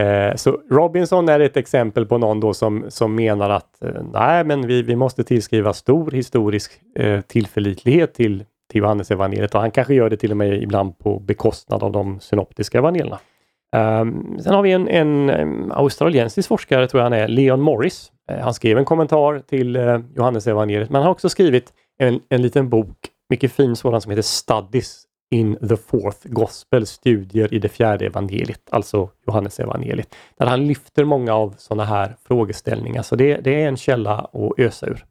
[0.00, 4.44] Eh, så Robinson är ett exempel på någon då som, som menar att eh, nej,
[4.44, 9.70] men vi, vi måste tillskriva stor historisk eh, tillförlitlighet till, till Johannes evangeliet och han
[9.70, 13.18] kanske gör det till och med ibland på bekostnad av de synoptiska evangelierna.
[13.76, 18.12] Um, sen har vi en, en, australiensisk forskare, tror jag han är, Leon Morris.
[18.30, 22.20] Eh, han skrev en kommentar till eh, Johannes evangeliet, men han har också skrivit en,
[22.28, 22.96] en liten bok,
[23.30, 28.60] mycket fin sådan, som heter Studies in the fourth gospel, studier i det fjärde evangeliet,
[28.70, 33.02] alltså Johannes evangeliet, där han lyfter många av sådana här frågeställningar.
[33.02, 35.04] Så det, det, är en källa att ösa ur.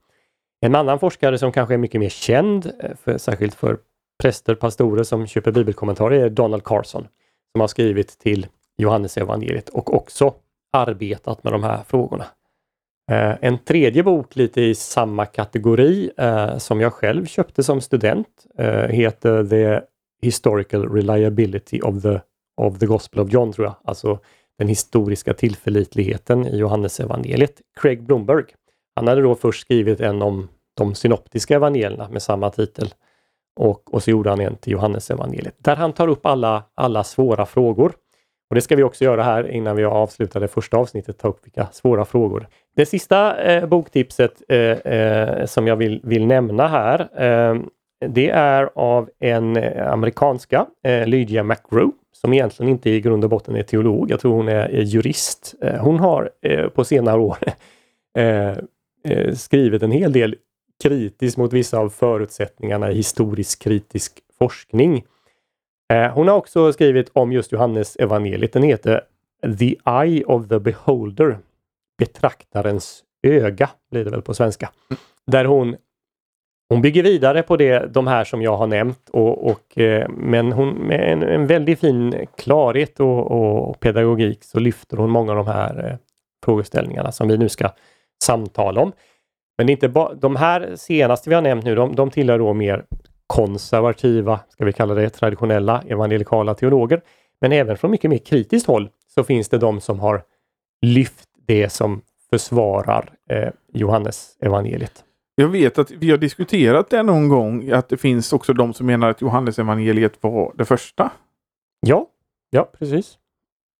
[0.62, 3.78] En annan forskare som kanske är mycket mer känd, eh, för, särskilt för
[4.22, 7.08] präster, pastorer som köper bibelkommentarer, är Donald Carson
[7.52, 8.48] som har skrivit till
[8.78, 10.34] Johannes evangeliet och också
[10.74, 12.26] arbetat med de här frågorna.
[13.12, 18.28] Eh, en tredje bok lite i samma kategori eh, som jag själv köpte som student
[18.90, 19.86] heter The
[20.24, 22.22] Historical Reliability of the,
[22.62, 23.76] of the Gospel of John, tror jag.
[23.84, 24.20] Alltså
[24.58, 27.62] den historiska tillförlitligheten i Johannes evangeliet.
[27.82, 28.46] Craig Bloomberg.
[28.96, 32.94] Han hade då först skrivit en om de synoptiska evangelierna med samma titel.
[33.56, 37.04] Och, och så gjorde han en till Johannes evangeliet där han tar upp alla, alla
[37.04, 37.94] svåra frågor.
[38.50, 41.46] Och Det ska vi också göra här innan vi avslutar det första avsnittet, ta upp
[41.46, 42.48] vilka svåra frågor.
[42.76, 47.62] Det sista eh, boktipset eh, eh, som jag vill, vill nämna här, eh,
[48.08, 53.30] det är av en eh, amerikanska, eh, Lydia McGrew, som egentligen inte i grund och
[53.30, 54.12] botten är teolog.
[54.12, 55.56] Jag tror hon är, jurist.
[55.80, 56.30] hon har
[56.70, 57.38] på senare år
[59.36, 60.36] skrivit en hel del
[60.84, 65.04] kritiskt mot vissa av förutsättningarna i historisk kritisk forskning.
[65.94, 68.54] Eh, hon har också skrivit om just Johannes evangeliet.
[68.54, 69.02] Den heter
[69.60, 71.38] The Eye of the Beholder.
[71.98, 74.72] Betraktarens öga blir det väl på svenska.
[75.32, 75.76] Där hon
[76.70, 80.52] hon bygger vidare på det, de här som jag har nämnt och, och eh, men
[80.52, 85.38] hon med en, en väldigt fin klarhet och, och, pedagogik så lyfter hon många av
[85.38, 85.96] de här eh,
[86.46, 87.70] frågeställningarna som vi nu ska
[88.24, 88.92] samtala om.
[89.58, 92.86] Men inte bara de här senaste vi har nämnt nu, de, de tillhör då mer
[93.28, 97.02] konservativa, ska vi kalla det, traditionella evangelikala teologer.
[97.42, 100.24] Men även från mycket mer kritiskt håll så finns det de som har
[100.82, 105.04] lyft det som försvarar eh, Johannes evangeliet.
[105.36, 108.88] Jag vet att vi har diskuterat det någon gång, att det finns också de som
[108.88, 111.12] menar att Johannes evangeliet var det första.
[111.80, 112.08] Ja,
[112.50, 113.18] ja precis.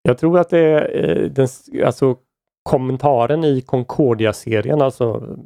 [0.02, 1.48] Jag tror att det är eh, den,
[1.86, 2.18] alltså
[2.64, 5.38] kommentaren i Concordia-serien, alltså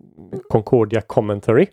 [0.50, 1.68] Concordia Commentary,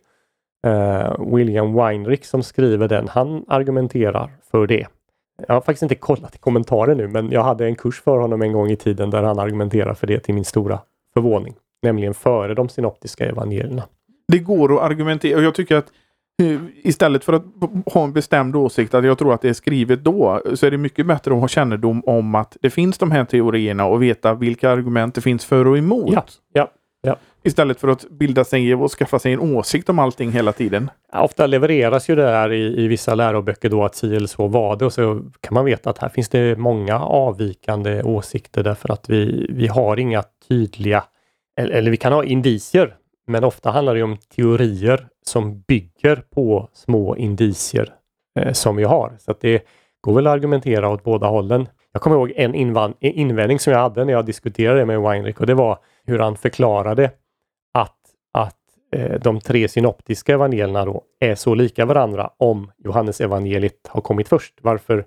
[0.66, 4.86] Uh, William Weinrich som skriver den, han argumenterar för det.
[5.48, 8.42] Jag har faktiskt inte kollat i kommentaren nu, men jag hade en kurs för honom
[8.42, 10.80] en gång i tiden där han argumenterar för det till min stora
[11.14, 11.54] förvåning.
[11.82, 13.82] Nämligen före de synoptiska evangelierna.
[14.28, 15.92] Det går att argumentera och jag tycker att
[16.42, 17.44] eh, istället för att
[17.86, 20.78] ha en bestämd åsikt att jag tror att det är skrivet då, så är det
[20.78, 24.70] mycket bättre att ha kännedom om att det finns de här teorierna och veta vilka
[24.70, 26.12] argument det finns för och emot.
[26.12, 26.70] Ja, ja.
[27.04, 27.16] Ja.
[27.42, 30.90] Istället för att bilda sig och skaffa sig en åsikt om allting hela tiden.
[31.12, 34.76] ofta levereras ju det här i, i vissa läroböcker då att si eller så var
[34.76, 39.10] det och så kan man veta att här finns det många avvikande åsikter därför att
[39.10, 41.04] vi, vi har inga tydliga,
[41.60, 42.94] eller, eller vi kan ha indicier,
[43.26, 47.94] men ofta handlar det om teorier som bygger på små indicier
[48.38, 49.16] eh, som vi har.
[49.18, 49.66] Så att det
[50.00, 51.68] går väl att argumentera åt båda hållen.
[51.92, 52.54] Jag kommer ihåg en
[53.00, 57.10] invändning som jag hade när jag diskuterade med Weinrich och det var hur han förklarade
[57.74, 57.98] att,
[58.32, 58.56] att
[58.92, 64.28] eh, de tre synoptiska evangelierna då är så lika varandra om Johannes evangeliet har kommit
[64.28, 64.54] först.
[64.62, 65.04] Varför,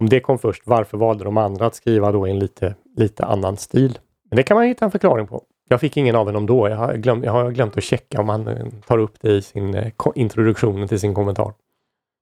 [0.00, 3.24] om det kom först, varför valde de andra att skriva då i en lite, lite
[3.24, 3.98] annan stil?
[4.30, 5.42] Men det kan man hitta en förklaring på.
[5.72, 6.68] Jag fick ingen av honom då.
[6.68, 9.42] Jag har glömt, jag har glömt att checka om han eh, tar upp det i
[9.42, 11.52] sin eh, introduktion till sin kommentar.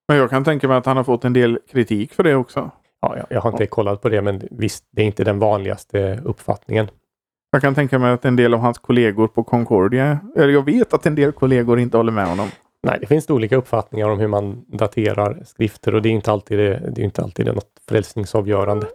[0.09, 2.71] Men jag kan tänka mig att han har fått en del kritik för det också.
[3.01, 3.69] Ja, jag, jag har inte ja.
[3.71, 6.89] kollat på det, men visst, det är inte den vanligaste uppfattningen.
[7.51, 10.95] Jag kan tänka mig att en del av hans kollegor på Concordia, eller jag vet
[10.95, 12.49] att en del kollegor inte håller med honom.
[12.83, 16.59] Nej, det finns olika uppfattningar om hur man daterar skrifter och det är inte alltid
[16.59, 18.87] det, det är inte alltid något frälsningsavgörande.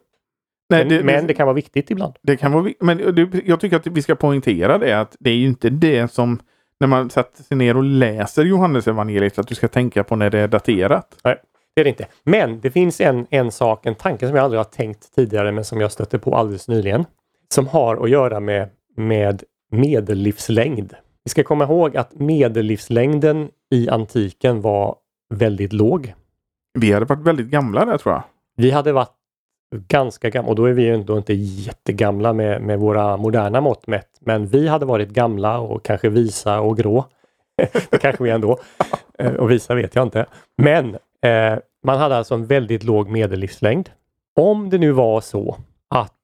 [0.73, 2.13] Nej, men, det, men det kan vara viktigt ibland.
[2.21, 5.35] Det kan vara, men det, jag tycker att vi ska poängtera det att det är
[5.35, 6.39] ju inte det som
[6.79, 10.29] när man sätter sig ner och läser Johannes evangeliet att du ska tänka på när
[10.29, 11.17] det är daterat.
[11.23, 11.35] Nej,
[11.75, 12.07] det är det inte.
[12.23, 15.65] Men det finns en, en sak, en tanke som jag aldrig har tänkt tidigare men
[15.65, 17.05] som jag stötte på alldeles nyligen
[17.53, 20.93] som har att göra med, med medellivslängd.
[21.23, 24.95] Vi ska komma ihåg att medellivslängden i antiken var
[25.29, 26.13] väldigt låg.
[26.79, 28.23] Vi hade varit väldigt gamla där tror jag.
[28.57, 29.15] Vi hade varit
[29.87, 33.87] ganska gamla och då är vi ju ändå inte jättegamla med, med våra moderna mått
[33.87, 34.09] mätt.
[34.19, 37.05] Men vi hade varit gamla och kanske visa och grå.
[37.89, 38.59] det kanske vi ändå.
[39.17, 40.25] Eh, och visa vet jag inte.
[40.57, 43.89] Men eh, man hade alltså en väldigt låg medellivslängd.
[44.35, 45.57] Om det nu var så
[45.89, 46.17] att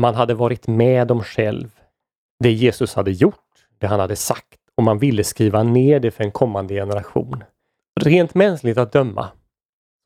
[0.00, 1.70] man hade varit med om själv
[2.38, 3.34] det Jesus hade gjort,
[3.78, 7.44] det han hade sagt och man ville skriva ner det för en kommande generation.
[8.00, 9.28] Rent mänskligt att döma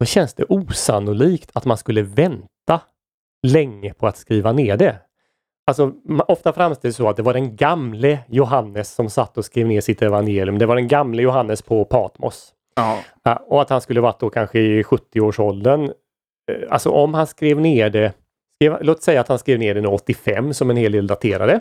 [0.01, 2.49] så känns det osannolikt att man skulle vänta
[3.47, 4.99] länge på att skriva ner det.
[5.67, 5.93] Alltså,
[6.29, 9.81] ofta framställs det så att det var den gamle Johannes som satt och skrev ner
[9.81, 10.59] sitt evangelium.
[10.59, 12.55] Det var den gamle Johannes på Patmos.
[12.77, 12.99] Ja.
[13.47, 15.85] Och att han skulle varit då kanske i 70-årsåldern.
[16.51, 18.13] Eh, alltså om han skrev ner det
[18.59, 21.61] skrev, låt säga att han skrev ner den 85 som en hel del daterade.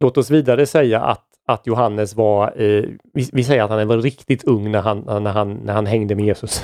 [0.00, 3.98] Låt oss vidare säga att, att Johannes var, eh, vi, vi, säger att han var
[3.98, 6.62] riktigt ung när han, när han, när han hängde med Jesus.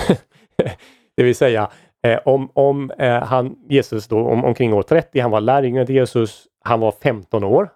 [1.17, 1.71] det vill säga
[2.07, 5.95] eh, om, om eh, han, Jesus då om, omkring år 30, han var lärjunge till
[5.95, 7.71] Jesus, han var 15 år.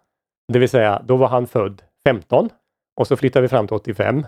[0.53, 2.49] Det vill säga då var han född 15
[2.97, 4.27] och så flyttar vi fram till 85.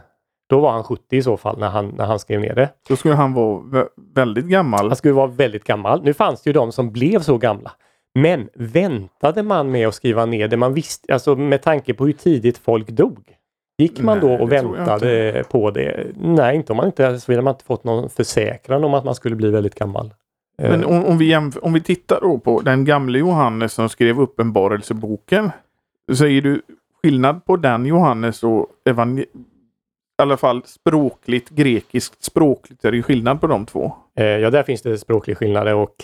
[0.49, 2.69] Då var han 70 i så fall när han, när han skrev ner det.
[2.89, 4.89] Då skulle han vara väldigt gammal.
[4.89, 6.03] Han skulle vara väldigt gammal.
[6.03, 7.73] Nu fanns det ju de som blev så gamla.
[8.15, 12.13] Men väntade man med att skriva ner det man visste, alltså med tanke på hur
[12.13, 13.37] tidigt folk dog?
[13.79, 16.07] Gick man Nej, då och väntade på det?
[16.17, 19.37] Nej, inte om man inte, såvida man inte fått någon försäkran om att man skulle
[19.37, 20.15] bli väldigt gammal.
[20.63, 24.21] Eh, Men om, om, vi om vi tittar då på den gamle Johannes som skrev
[24.21, 25.51] Uppenbarelseboken.
[26.13, 26.61] Så är det
[27.03, 29.27] skillnad på den Johannes och evangel-
[30.19, 33.93] i alla fall språkligt, grekiskt språkligt är det skillnad på de två.
[34.19, 35.95] Eh, Ja, där finns det språklig skillnader och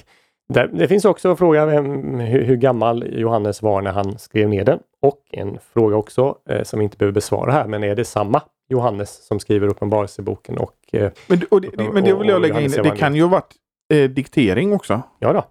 [0.52, 4.48] där, det finns också en fråga vem, hur, hur gammal Johannes var när han skrev
[4.48, 4.78] ner den.
[5.02, 8.42] Och en fråga också eh, som vi inte behöver besvara här, men är det samma
[8.68, 12.70] Johannes som skriver Uppenbarelseboken och eh, Men, och det, men det vill jag lägga in,
[12.70, 13.54] det kan ju ha varit
[13.92, 15.02] eh, diktering också.
[15.18, 15.44] ja då,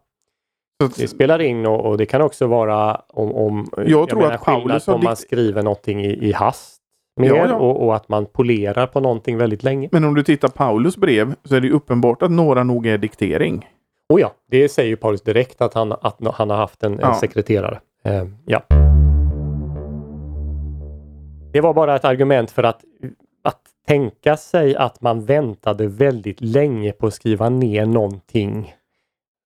[0.98, 4.46] det spelar in och, och det kan också vara om, om Jag tror menar, att
[4.46, 6.76] Paulus om man skriver någonting i, i hast
[7.20, 7.56] mer Ja, ja.
[7.56, 9.90] Och, och att man polerar på någonting väldigt länge.
[9.92, 13.68] men om du tittar Paulus brev så är det uppenbart att några nog är diktering.
[14.14, 17.00] Och ja, det säger ju Paulus direkt att han, att han har haft en, en
[17.00, 17.14] Ja.
[17.20, 17.80] sekreterare.
[18.04, 18.64] Eh, ja.
[21.54, 22.82] Det var bara ett argument för att,
[23.44, 28.74] att tänka sig att man väntade väldigt länge på att skriva ner någonting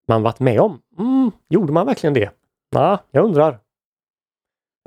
[0.08, 0.80] man varit med om.
[1.00, 2.30] Mm, gjorde man verkligen det?
[2.76, 3.60] Ja, jag undrar.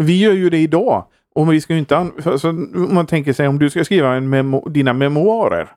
[0.02, 1.04] Vi gör ju det idag.
[1.34, 4.34] Och vi ska ju inte alltså, om man tänker sig om du ska skriva en
[4.34, 5.68] memo- dina memoarer.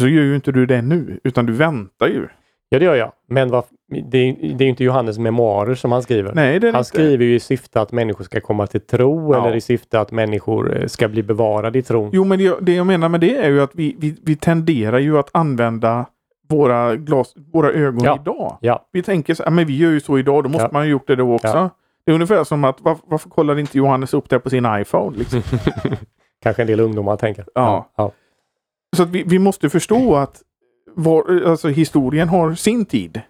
[0.00, 2.28] Så gör ju inte du det nu, utan du väntar ju.
[2.68, 3.12] Ja, det gör jag.
[3.28, 6.34] Men vad, det, är- det är inte Johannes memoarer som han skriver.
[6.34, 6.88] Nej, det är Han inte.
[6.88, 9.46] skriver ju i syfte att människor ska komma till tro Ja.
[9.46, 12.10] eller i syfte att människor eh, ska bli bevarade i tron.
[12.12, 14.98] Jo, men det, det jag menar med det är ju att vi, vi, vi tenderar
[14.98, 16.06] ju att använda
[16.48, 18.18] våra, glas, våra ögon Ja.
[18.22, 18.58] idag.
[18.60, 18.88] Ja.
[18.92, 21.06] Vi tänker så, ja, men vi gör ju så idag, då måste man ju gjort
[21.06, 21.70] det då också.
[22.04, 25.16] Det är ungefär som att varför, varför kollar inte Johannes upp det på sin iPhone?
[25.18, 25.42] Liksom?
[26.42, 27.44] Kanske en del ungdomar tänker.
[27.54, 27.90] Ja.
[27.96, 28.12] ja.
[28.96, 30.42] så att vi, vi måste förstå att
[30.96, 33.20] var, alltså, historien har sin tid.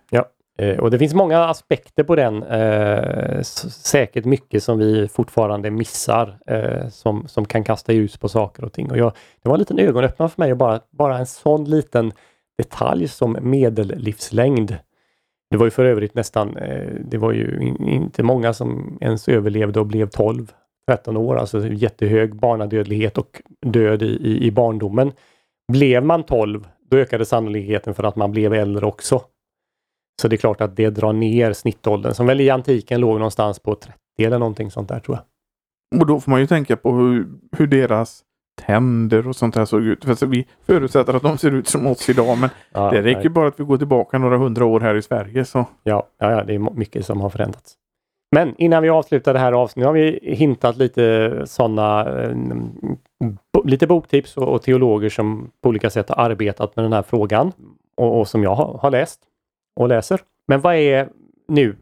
[0.58, 2.42] Eh, Och det finns många aspekter på den.
[2.42, 8.64] Eh, säkert mycket som vi fortfarande missar eh, som, som kan kasta ljus på saker
[8.64, 8.90] och ting.
[8.90, 12.12] Och jag, det var en liten ögonöppnare för mig och bara, bara en sån liten
[12.58, 14.76] detalj som medellivslängd.
[15.50, 19.28] Det var ju för övrigt nästan, eh, det var ju in, inte många som ens
[19.28, 20.52] överlevde och blev 12,
[20.90, 25.12] 13 år, alltså jättehög barnadödlighet och död i, i, i barndomen.
[25.72, 29.22] Blev man 12, då ökade sannolikheten för att man blev äldre också.
[30.22, 33.58] Så det är klart att det drar ner snittåldern som väl i antiken låg någonstans
[33.58, 36.00] på 30 eller någonting sånt där tror jag.
[36.00, 38.22] Och då får man ju tänka på hur, hur deras
[38.66, 40.04] tänder och sånt där såg ut.
[40.04, 43.28] För vi förutsätter att de ser ut som oss idag, men Ja, det räcker nej.
[43.28, 45.44] bara att vi går tillbaka några hundra år här i Sverige.
[45.44, 45.66] Så.
[45.82, 47.74] Ja, ja, det är mycket som har förändrats.
[48.32, 52.36] Men innan vi avslutar det här avsnittet har vi hintat lite sådana eh,
[53.64, 57.52] lite boktips och, och teologer som på olika sätt har arbetat med den här frågan
[57.96, 59.20] och, och som jag har, har läst
[59.80, 60.20] och läser.
[60.48, 61.08] Men vad är
[61.48, 61.76] nu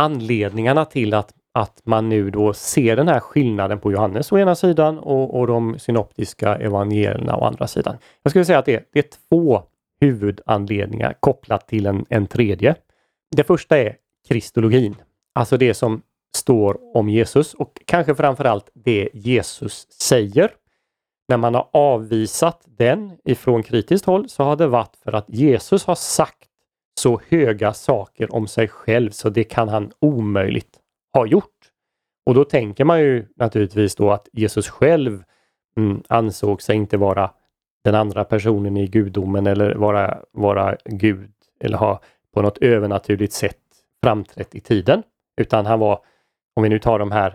[0.00, 4.54] anledningarna till att, att man nu då ser den här skillnaden på Johannes å ena
[4.54, 7.96] sidan och, och de synoptiska evangelierna å andra sidan?
[8.22, 9.62] Jag skulle säga att det, är- det är två
[10.00, 12.74] huvudanledningar kopplat till en, en tredje.
[13.36, 13.96] Det första är
[14.28, 14.94] kristologin,
[15.34, 16.02] alltså det som
[16.36, 20.50] står om Jesus och kanske framförallt det Jesus säger.
[21.28, 25.84] När man har avvisat den ifrån kritiskt håll så har det varit för att Jesus
[25.84, 26.48] har sagt
[27.00, 30.78] så höga saker om sig själv så det kan han omöjligt
[31.12, 31.70] ha gjort.
[32.26, 35.22] Och då tänker man ju naturligtvis då att Jesus själv
[35.76, 37.30] mm, ansåg sig inte vara
[37.84, 42.00] den andra personen i gudomen eller vara, vara Gud eller ha
[42.34, 43.56] på något övernaturligt sätt
[44.04, 45.02] framträtt i tiden.
[45.40, 45.98] Utan han var,
[46.56, 47.34] om vi nu tar de här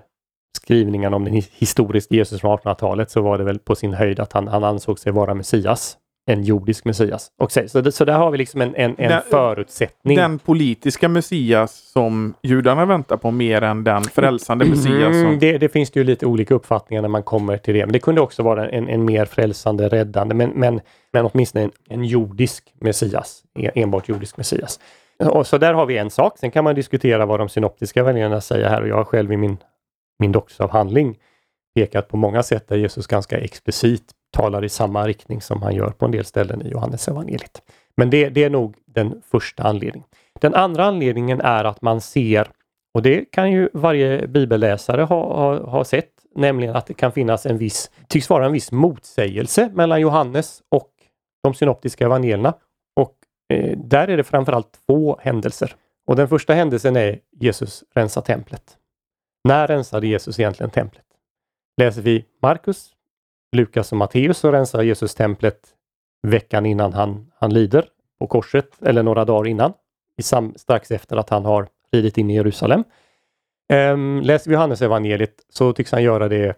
[0.57, 4.19] skrivningarna om den his- historiska Jesus från 1800-talet så var det väl på sin höjd
[4.19, 5.97] att han, han ansåg sig vara Messias.
[6.27, 7.27] En jordisk Messias.
[7.41, 10.17] Och så, så, det, så där har vi liksom en, en, en Den- förutsättning.
[10.17, 15.15] Den politiska Messias som judarna väntar på mer än den frälsande Messias.
[15.15, 17.85] Mm, Som, det, det finns det ju lite olika uppfattningar när man kommer till det.
[17.85, 20.81] Men det kunde också vara en, en mer frälsande, räddande, men, men,
[21.13, 23.43] men åtminstone en, en jordisk Messias.
[23.75, 24.79] Enbart jordisk Messias.
[25.23, 26.37] Och så där har vi en sak.
[26.37, 29.37] Sen kan man diskutera vad de synoptiska väljarna säger här och jag har själv i
[29.37, 29.57] min,
[30.19, 31.17] min doktorsavhandling
[31.75, 35.89] pekat på många sätt där Jesus ganska explicit talar i samma riktning som han gör
[35.89, 37.61] på en del ställen i Johannes evangeliet.
[37.97, 40.07] Men det, det är nog den första anledningen.
[40.39, 42.47] Den andra anledningen är att man ser
[42.95, 47.45] och det kan ju varje bibelläsare ha, ha, ha sett, nämligen att det kan finnas
[47.45, 50.89] en viss, tycks vara en viss motsägelse mellan Johannes och
[51.43, 52.53] de synoptiska evangelierna.
[53.55, 55.75] Eh, där är det framförallt två händelser.
[56.07, 58.77] Och den första händelsen är Jesus rensar templet.
[59.43, 61.05] När rensade Jesus egentligen templet?
[61.77, 62.89] Läser vi Markus,
[63.55, 65.59] Lukas och Matteus så rensar Jesus templet
[66.27, 67.85] veckan innan han, han lider
[68.19, 69.73] på korset, eller några dagar innan,
[70.17, 72.83] i sam, strax efter att han har ridit in i Jerusalem.
[73.69, 76.55] Ehm, läser vi Johannes evangeliet så tycks han göra det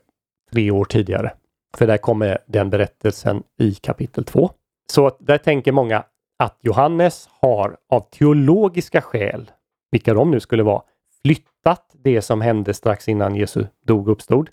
[0.51, 1.33] tre år tidigare.
[1.77, 4.51] För där kommer den berättelsen i kapitel 2.
[4.91, 6.03] Så där tänker många
[6.38, 9.51] att Johannes har av teologiska skäl,
[9.91, 10.81] vilka de nu skulle vara,
[11.23, 14.49] flyttat det som hände strax innan Jesu dog och uppstod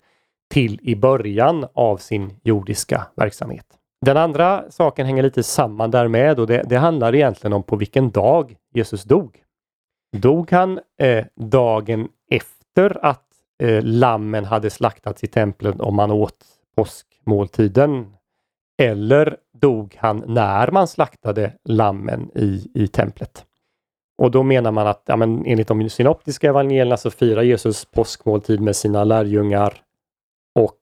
[0.49, 3.65] till i början av sin jordiska verksamhet.
[4.05, 8.11] Den andra saken hänger lite samman därmed och det, det handlar egentligen om på vilken
[8.11, 9.41] dag Jesus dog.
[10.17, 13.25] Dog han eh, dagen efter att
[13.63, 18.14] eh, lammen hade slaktats i templet och man åt påskmåltiden?
[18.77, 23.45] Eller dog han när man slaktade lammen i, i templet?
[24.17, 28.61] Och då menar man att ja, men enligt de synoptiska evangelierna så firar Jesus påskmåltid
[28.61, 29.81] med sina lärjungar
[30.59, 30.77] och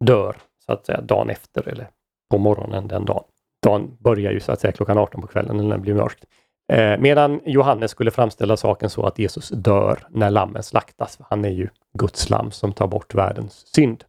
[0.00, 0.36] dör
[0.66, 1.88] så att säga dagen efter eller
[2.30, 3.24] på morgonen den dagen.
[3.62, 6.24] Dagen börjar ju så att säga klockan 18 på kvällen när det blir mörkt.
[6.72, 11.18] Eh, medan Johannes skulle framställa saken så att Jesus dör när lammen slaktas.
[11.20, 14.04] Han är ju Guds lamm som tar bort världens synd.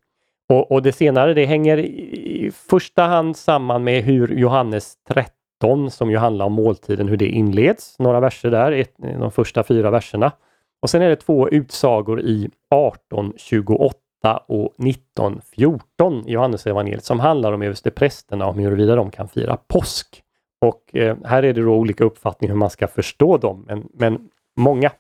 [0.49, 6.11] Och, och det senare det hänger i första hand samman med hur Johannes 13 som
[6.11, 7.99] ju handlar om måltiden, hur det inleds.
[7.99, 8.85] Några verser där,
[9.19, 10.31] de första fyra verserna.
[10.81, 13.97] Och sen är det två utsagor i 1828
[14.47, 20.23] och 1914 i Johannesevangeliet som handlar om översteprästerna och huruvida de kan fira påsk.
[20.61, 23.65] Och eh, här är det då olika uppfattningar hur man ska förstå dem.
[23.67, 24.91] Men, men många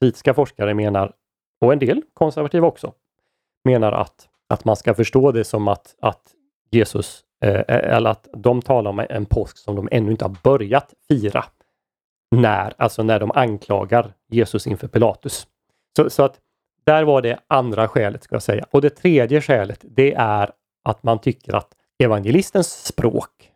[0.00, 1.12] kritiska forskare menar,
[1.60, 2.92] och en del konservativa också,
[3.64, 6.22] menar att, att man ska förstå det som att, att
[6.70, 10.36] Jesus, eh, eh, eller att de talar om en påsk som de ännu inte har
[10.42, 11.44] börjat fira.
[12.36, 15.46] När, alltså när de anklagar Jesus inför Pilatus.
[15.96, 16.38] Så, så att
[16.84, 18.66] där var det andra skälet ska jag säga.
[18.70, 20.50] Och det tredje skälet det är
[20.84, 21.68] att man tycker att
[22.02, 23.50] evangelistens språk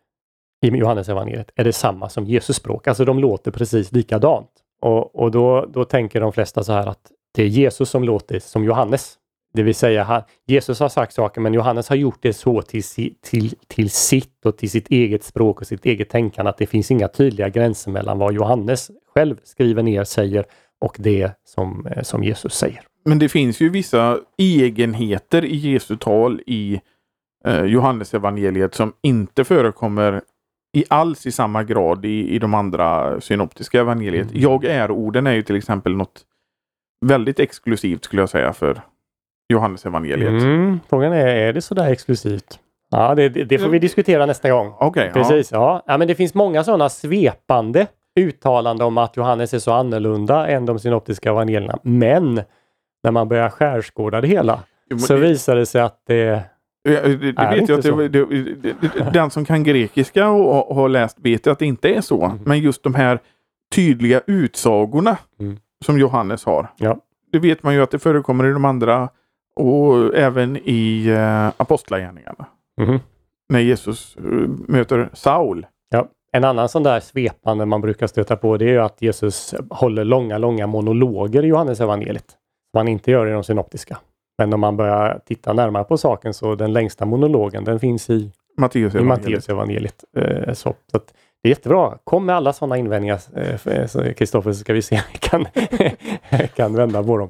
[0.65, 2.87] i Johannes evangeliet är detsamma som Jesus språk.
[2.87, 4.51] Alltså de låter precis likadant.
[4.81, 8.39] Och, och då, då tänker de flesta så här att det är Jesus som låter
[8.39, 9.17] som Johannes.
[9.55, 12.83] Det vill säga, han, Jesus har sagt saker men Johannes har gjort det så till,
[13.21, 16.91] till, till sitt och till sitt eget språk och sitt eget tänkande att det finns
[16.91, 20.45] inga tydliga gränser mellan vad Johannes själv skriver ner, säger
[20.81, 22.81] och det som, eh, som Jesus säger.
[23.05, 26.81] Men det finns ju vissa egenheter i Jesu tal i
[27.45, 30.21] eh, Johannesevangeliet som inte förekommer
[30.73, 34.29] i alls i samma grad i, i de andra synoptiska evangeliet.
[34.29, 34.41] Mm.
[34.41, 36.25] Jag är-orden är ju till exempel något
[37.05, 38.81] väldigt exklusivt skulle jag säga för
[39.49, 40.29] Johannesevangeliet.
[40.29, 40.79] Mm.
[40.89, 42.59] Frågan är, är det sådär exklusivt?
[42.91, 44.73] Ja, det, det, får vi diskutera nästa gång.
[44.79, 45.57] Okay, Precis, ja.
[45.57, 45.83] ja.
[45.87, 45.97] ja.
[45.97, 47.87] men det finns många sådana svepande
[48.19, 51.79] uttalanden om att Johannes är så annorlunda än de synoptiska evangelierna.
[51.83, 52.41] Men
[53.03, 55.19] när man börjar skärskåda det hela jo, så det...
[55.19, 56.43] visar det sig att det
[56.83, 61.59] det, det vet jag att det, den som kan grekiska och har läst vet att
[61.59, 62.25] det inte är så.
[62.25, 62.39] Mm.
[62.43, 63.19] Men just de här
[63.75, 65.57] tydliga utsagorna mm.
[65.85, 66.67] som Johannes har.
[66.77, 66.97] Ja.
[67.31, 69.09] Det vet man ju att det förekommer i de andra
[69.55, 72.45] och även i uh, Apostlagärningarna.
[72.81, 72.99] Mm.
[73.49, 75.65] När Jesus uh, möter Saul.
[75.89, 76.07] Ja.
[76.31, 80.37] En annan sån där svepande man brukar stöta på det är att Jesus håller långa,
[80.37, 82.35] långa monologer i Johannes evangeliet.
[82.73, 83.97] Man inte gör i de synoptiska.
[84.37, 88.31] Men om man börjar titta närmare på saken så den längsta monologen den finns i
[88.57, 89.49] Matteus evangeliet.
[89.49, 90.03] evangeliet.
[90.17, 90.99] Eh, så, så
[91.43, 91.97] det är jättebra.
[92.03, 95.45] Kom med alla sådana invändningar eh, Kristoffer så ska vi se om vi kan,
[96.55, 97.29] kan vända på dem.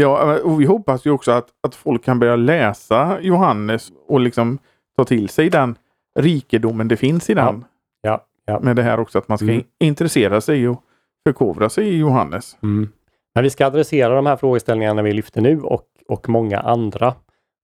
[0.00, 4.58] Ja, och vi hoppas ju också att, att folk kan börja läsa Johannes och liksom
[4.96, 5.76] ta till sig den
[6.18, 7.64] rikedomen det finns i den.
[8.02, 8.60] Ja, ja.
[8.60, 9.62] Med det här också att man ska mm.
[9.80, 10.82] intressera sig och
[11.26, 12.56] förkovra sig i Johannes.
[12.62, 12.88] Mm.
[13.34, 17.14] Men vi ska adressera de här frågeställningarna vi lyfter nu och, och många andra.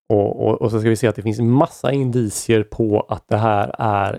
[0.08, 3.36] Och, och, och, så ska vi se att det finns massa indicier på att det
[3.36, 4.18] här är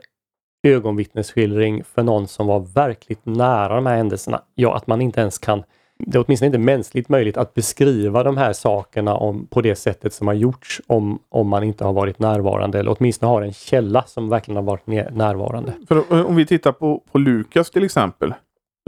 [0.67, 4.41] ögonvittnesskildring för någon som var verkligt nära de här händelserna.
[4.53, 5.63] Ja, att man inte ens kan
[5.99, 10.13] det är åtminstone inte mänskligt möjligt att beskriva de här sakerna om, på det sättet
[10.13, 14.03] som har gjorts om, om man inte har varit närvarande eller åtminstone har en källa
[14.03, 15.73] som verkligen har varit närvarande.
[15.87, 18.33] För om vi tittar på, på Lukas till exempel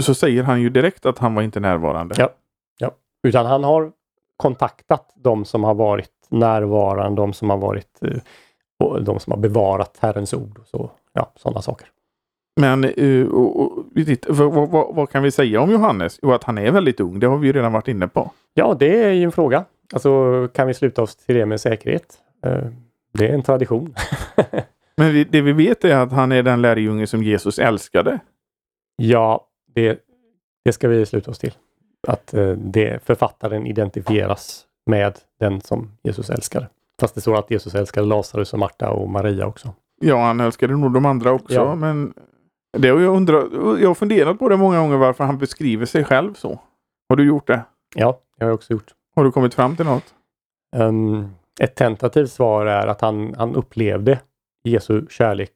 [0.01, 2.15] så säger han ju direkt att han var inte närvarande.
[2.17, 2.29] Ja.
[3.27, 3.91] Utan han har
[4.37, 8.17] kontaktat de som har varit närvarande, de som har varit eh,
[9.01, 10.57] de som har bevarat Herrens ord.
[10.59, 11.87] Och så, ja, sådana saker.
[12.57, 13.85] Men uh, och, och,
[14.27, 16.19] vad, vad, vad, kan vi säga om Johannes?
[16.21, 17.19] Jo, att han är väldigt ung.
[17.19, 18.31] Det har vi redan varit inne på.
[18.53, 19.65] Ja, det är ju en fråga.
[19.93, 22.17] Alltså, kan vi sluta oss till det med säkerhet?
[22.47, 22.67] Uh,
[23.13, 23.95] det är en tradition.
[24.97, 28.19] Men vi, det vi vet är att han är den lärjunge som Jesus älskade.
[28.95, 29.99] Ja, det,
[30.65, 31.53] det ska vi sluta oss till
[32.07, 36.69] att eh, det, författaren identifieras med den som Jesus älskar.
[37.01, 39.73] Fast det står att Jesus älskade Lazarus och Marta och Maria också.
[40.01, 41.75] Ja, han älskade nog de andra också, ja.
[41.75, 42.13] men
[42.77, 43.47] det har jag undrat.
[43.81, 46.59] Jag har funderat på det många gånger varför han beskriver sig själv så.
[47.09, 47.61] Har du gjort det?
[47.95, 48.93] Ja, det har jag också gjort.
[49.15, 50.13] Har du kommit fram till något?
[50.75, 54.19] Um, Ett tentativt svar är att han, han upplevde
[54.63, 55.51] Jesu kärlek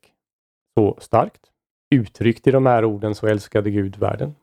[0.78, 1.42] så starkt.
[1.96, 4.36] Uttryckt i de här orden så älskade Gud världen.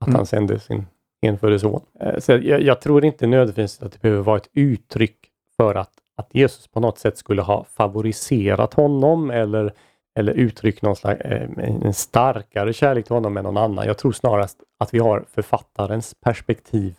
[0.00, 0.16] Att Mm.
[0.16, 0.86] han sände sin
[1.26, 1.80] enfödde son.
[2.00, 5.16] Eh, Så jag, jag tror inte nödvändigtvis att det behöver vara ett uttryck
[5.56, 9.72] för att, att Jesus på något sätt skulle ha favoriserat honom eller,
[10.18, 13.86] eller uttryckt någon slags, eh, en starkare kärlek till honom än någon annan.
[13.86, 16.94] Jag tror snarast att vi har författarens perspektiv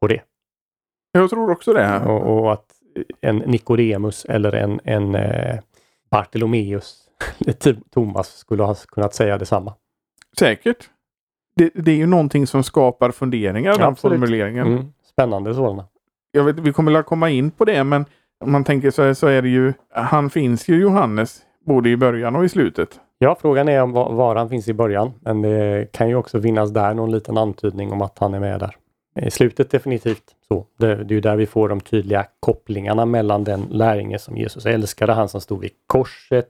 [0.00, 0.20] på det.
[1.12, 2.00] Jag tror också det.
[2.00, 2.66] Och, och att
[3.20, 5.58] en Nikodemus eller en, en eh,
[6.10, 7.08] Bartolomeus,
[7.90, 9.74] Thomas skulle ha kunnat säga detsamma.
[10.38, 10.90] Säkert.
[11.56, 14.20] Det, det är ju någonting som skapar funderingar, den Absolut.
[14.20, 14.66] formuleringen.
[14.66, 14.92] Mm.
[15.04, 15.84] Spännande sådana.
[16.32, 18.04] Jag vet, vi kommer att komma in på det, men
[18.44, 22.36] om man tänker så, så är det ju, han finns ju Johannes både i början
[22.36, 23.00] och i slutet.
[23.18, 26.70] Ja, frågan är om var, han finns i början, men det kan ju också finnas
[26.70, 28.76] där någon liten antydning om att han är med där.
[29.20, 30.66] I slutet definitivt så.
[30.78, 34.66] Det, det är ju där vi får de tydliga kopplingarna mellan den lärjunge som Jesus
[34.66, 36.48] älskade, han som stod vid korset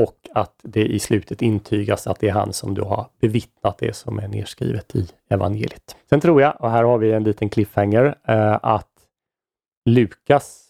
[0.00, 3.96] och att det i slutet intygas att det är han som då har bevittnat det
[3.96, 5.96] som är nedskrivet i evangeliet.
[6.08, 8.88] Sen tror jag, och här har vi en liten cliffhanger, eh, att
[9.84, 10.67] Lukas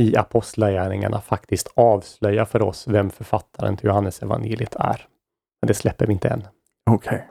[0.00, 5.06] i Apostlagärningarna faktiskt avslöjar för oss vem författaren till Johannes evangeliet är.
[5.62, 6.46] Men det släpper vi inte än.
[6.90, 7.26] Okej.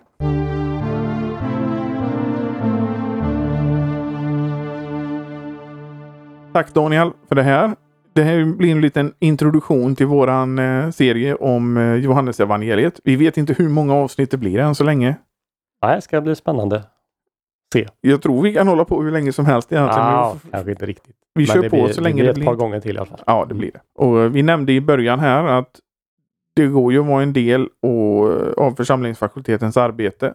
[6.53, 7.75] Tack Daniel för det här.
[8.13, 12.99] Det här blir en liten introduktion till våran eh, serie om eh, Johannes evangeliet.
[13.03, 15.15] Vi vet inte hur många avsnitt det blir än så länge.
[15.81, 16.83] Nej, det ska bli spännande.
[17.73, 17.87] Se.
[18.01, 20.07] Jag tror vi kan hålla på hur länge som helst egentligen.
[20.07, 21.15] Ja, Vi- kanske inte riktigt.
[21.39, 22.97] Vi Men kör på blir, så länge det blir det ett par gånger till i
[22.99, 23.21] alla fall.
[23.25, 23.79] Ja, det blir det.
[23.95, 25.79] Och eh, vi nämnde i början här att
[26.55, 30.33] det går ju att vara en del och, av församlingsfakultetens arbete.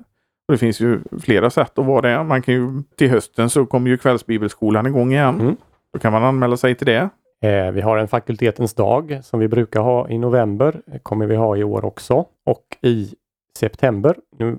[0.48, 2.24] Det finns ju flera sätt att vara det.
[2.24, 5.40] Man kan ju, till hösten så kommer ju kvällsbibelskolan igång igen.
[5.40, 5.56] Mm.
[5.92, 7.08] Då kan man anmäla sig till det.
[7.42, 10.80] Eh, vi har en fakultetens dag som vi brukar ha i november.
[11.02, 12.26] Kommer vi ha i år också.
[12.46, 13.14] Och i
[13.58, 14.58] september, nu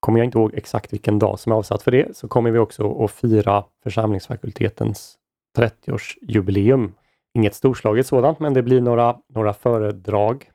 [0.00, 2.58] kommer jag inte ihåg exakt vilken dag som är avsatt för det, så kommer vi
[2.58, 5.18] också att fira församlingsfakultetens
[5.58, 6.92] 30-årsjubileum.
[7.34, 10.50] Inget storslaget sådant, men det blir några, några föredrag,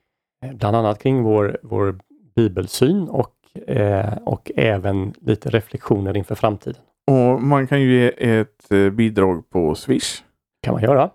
[0.46, 2.00] eh, bland annat kring vår, vår
[2.36, 3.36] bibelsyn och,
[3.68, 6.82] eh, och även lite reflektioner inför framtiden.
[7.08, 10.24] Och man kan ju ge ett eh, bidrag på Swish.
[10.64, 11.10] kan man göra.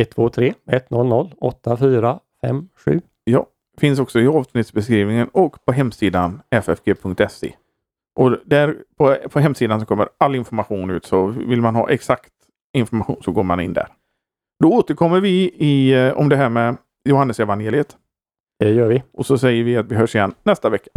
[0.00, 3.00] 123 100 8457.
[3.78, 7.54] Finns också i avsnittsbeskrivningen och på hemsidan ffg.se.
[8.18, 12.32] Och där på, på hemsidan så kommer all information ut så vill man ha exakt
[12.76, 13.86] information så går man in där.
[14.62, 16.76] Då återkommer vi i, eh, om det här med
[17.08, 17.96] Johannes evangeliet
[18.58, 19.02] Det gör vi.
[19.12, 20.90] och så säger vi att vi hörs igen nästa vecka.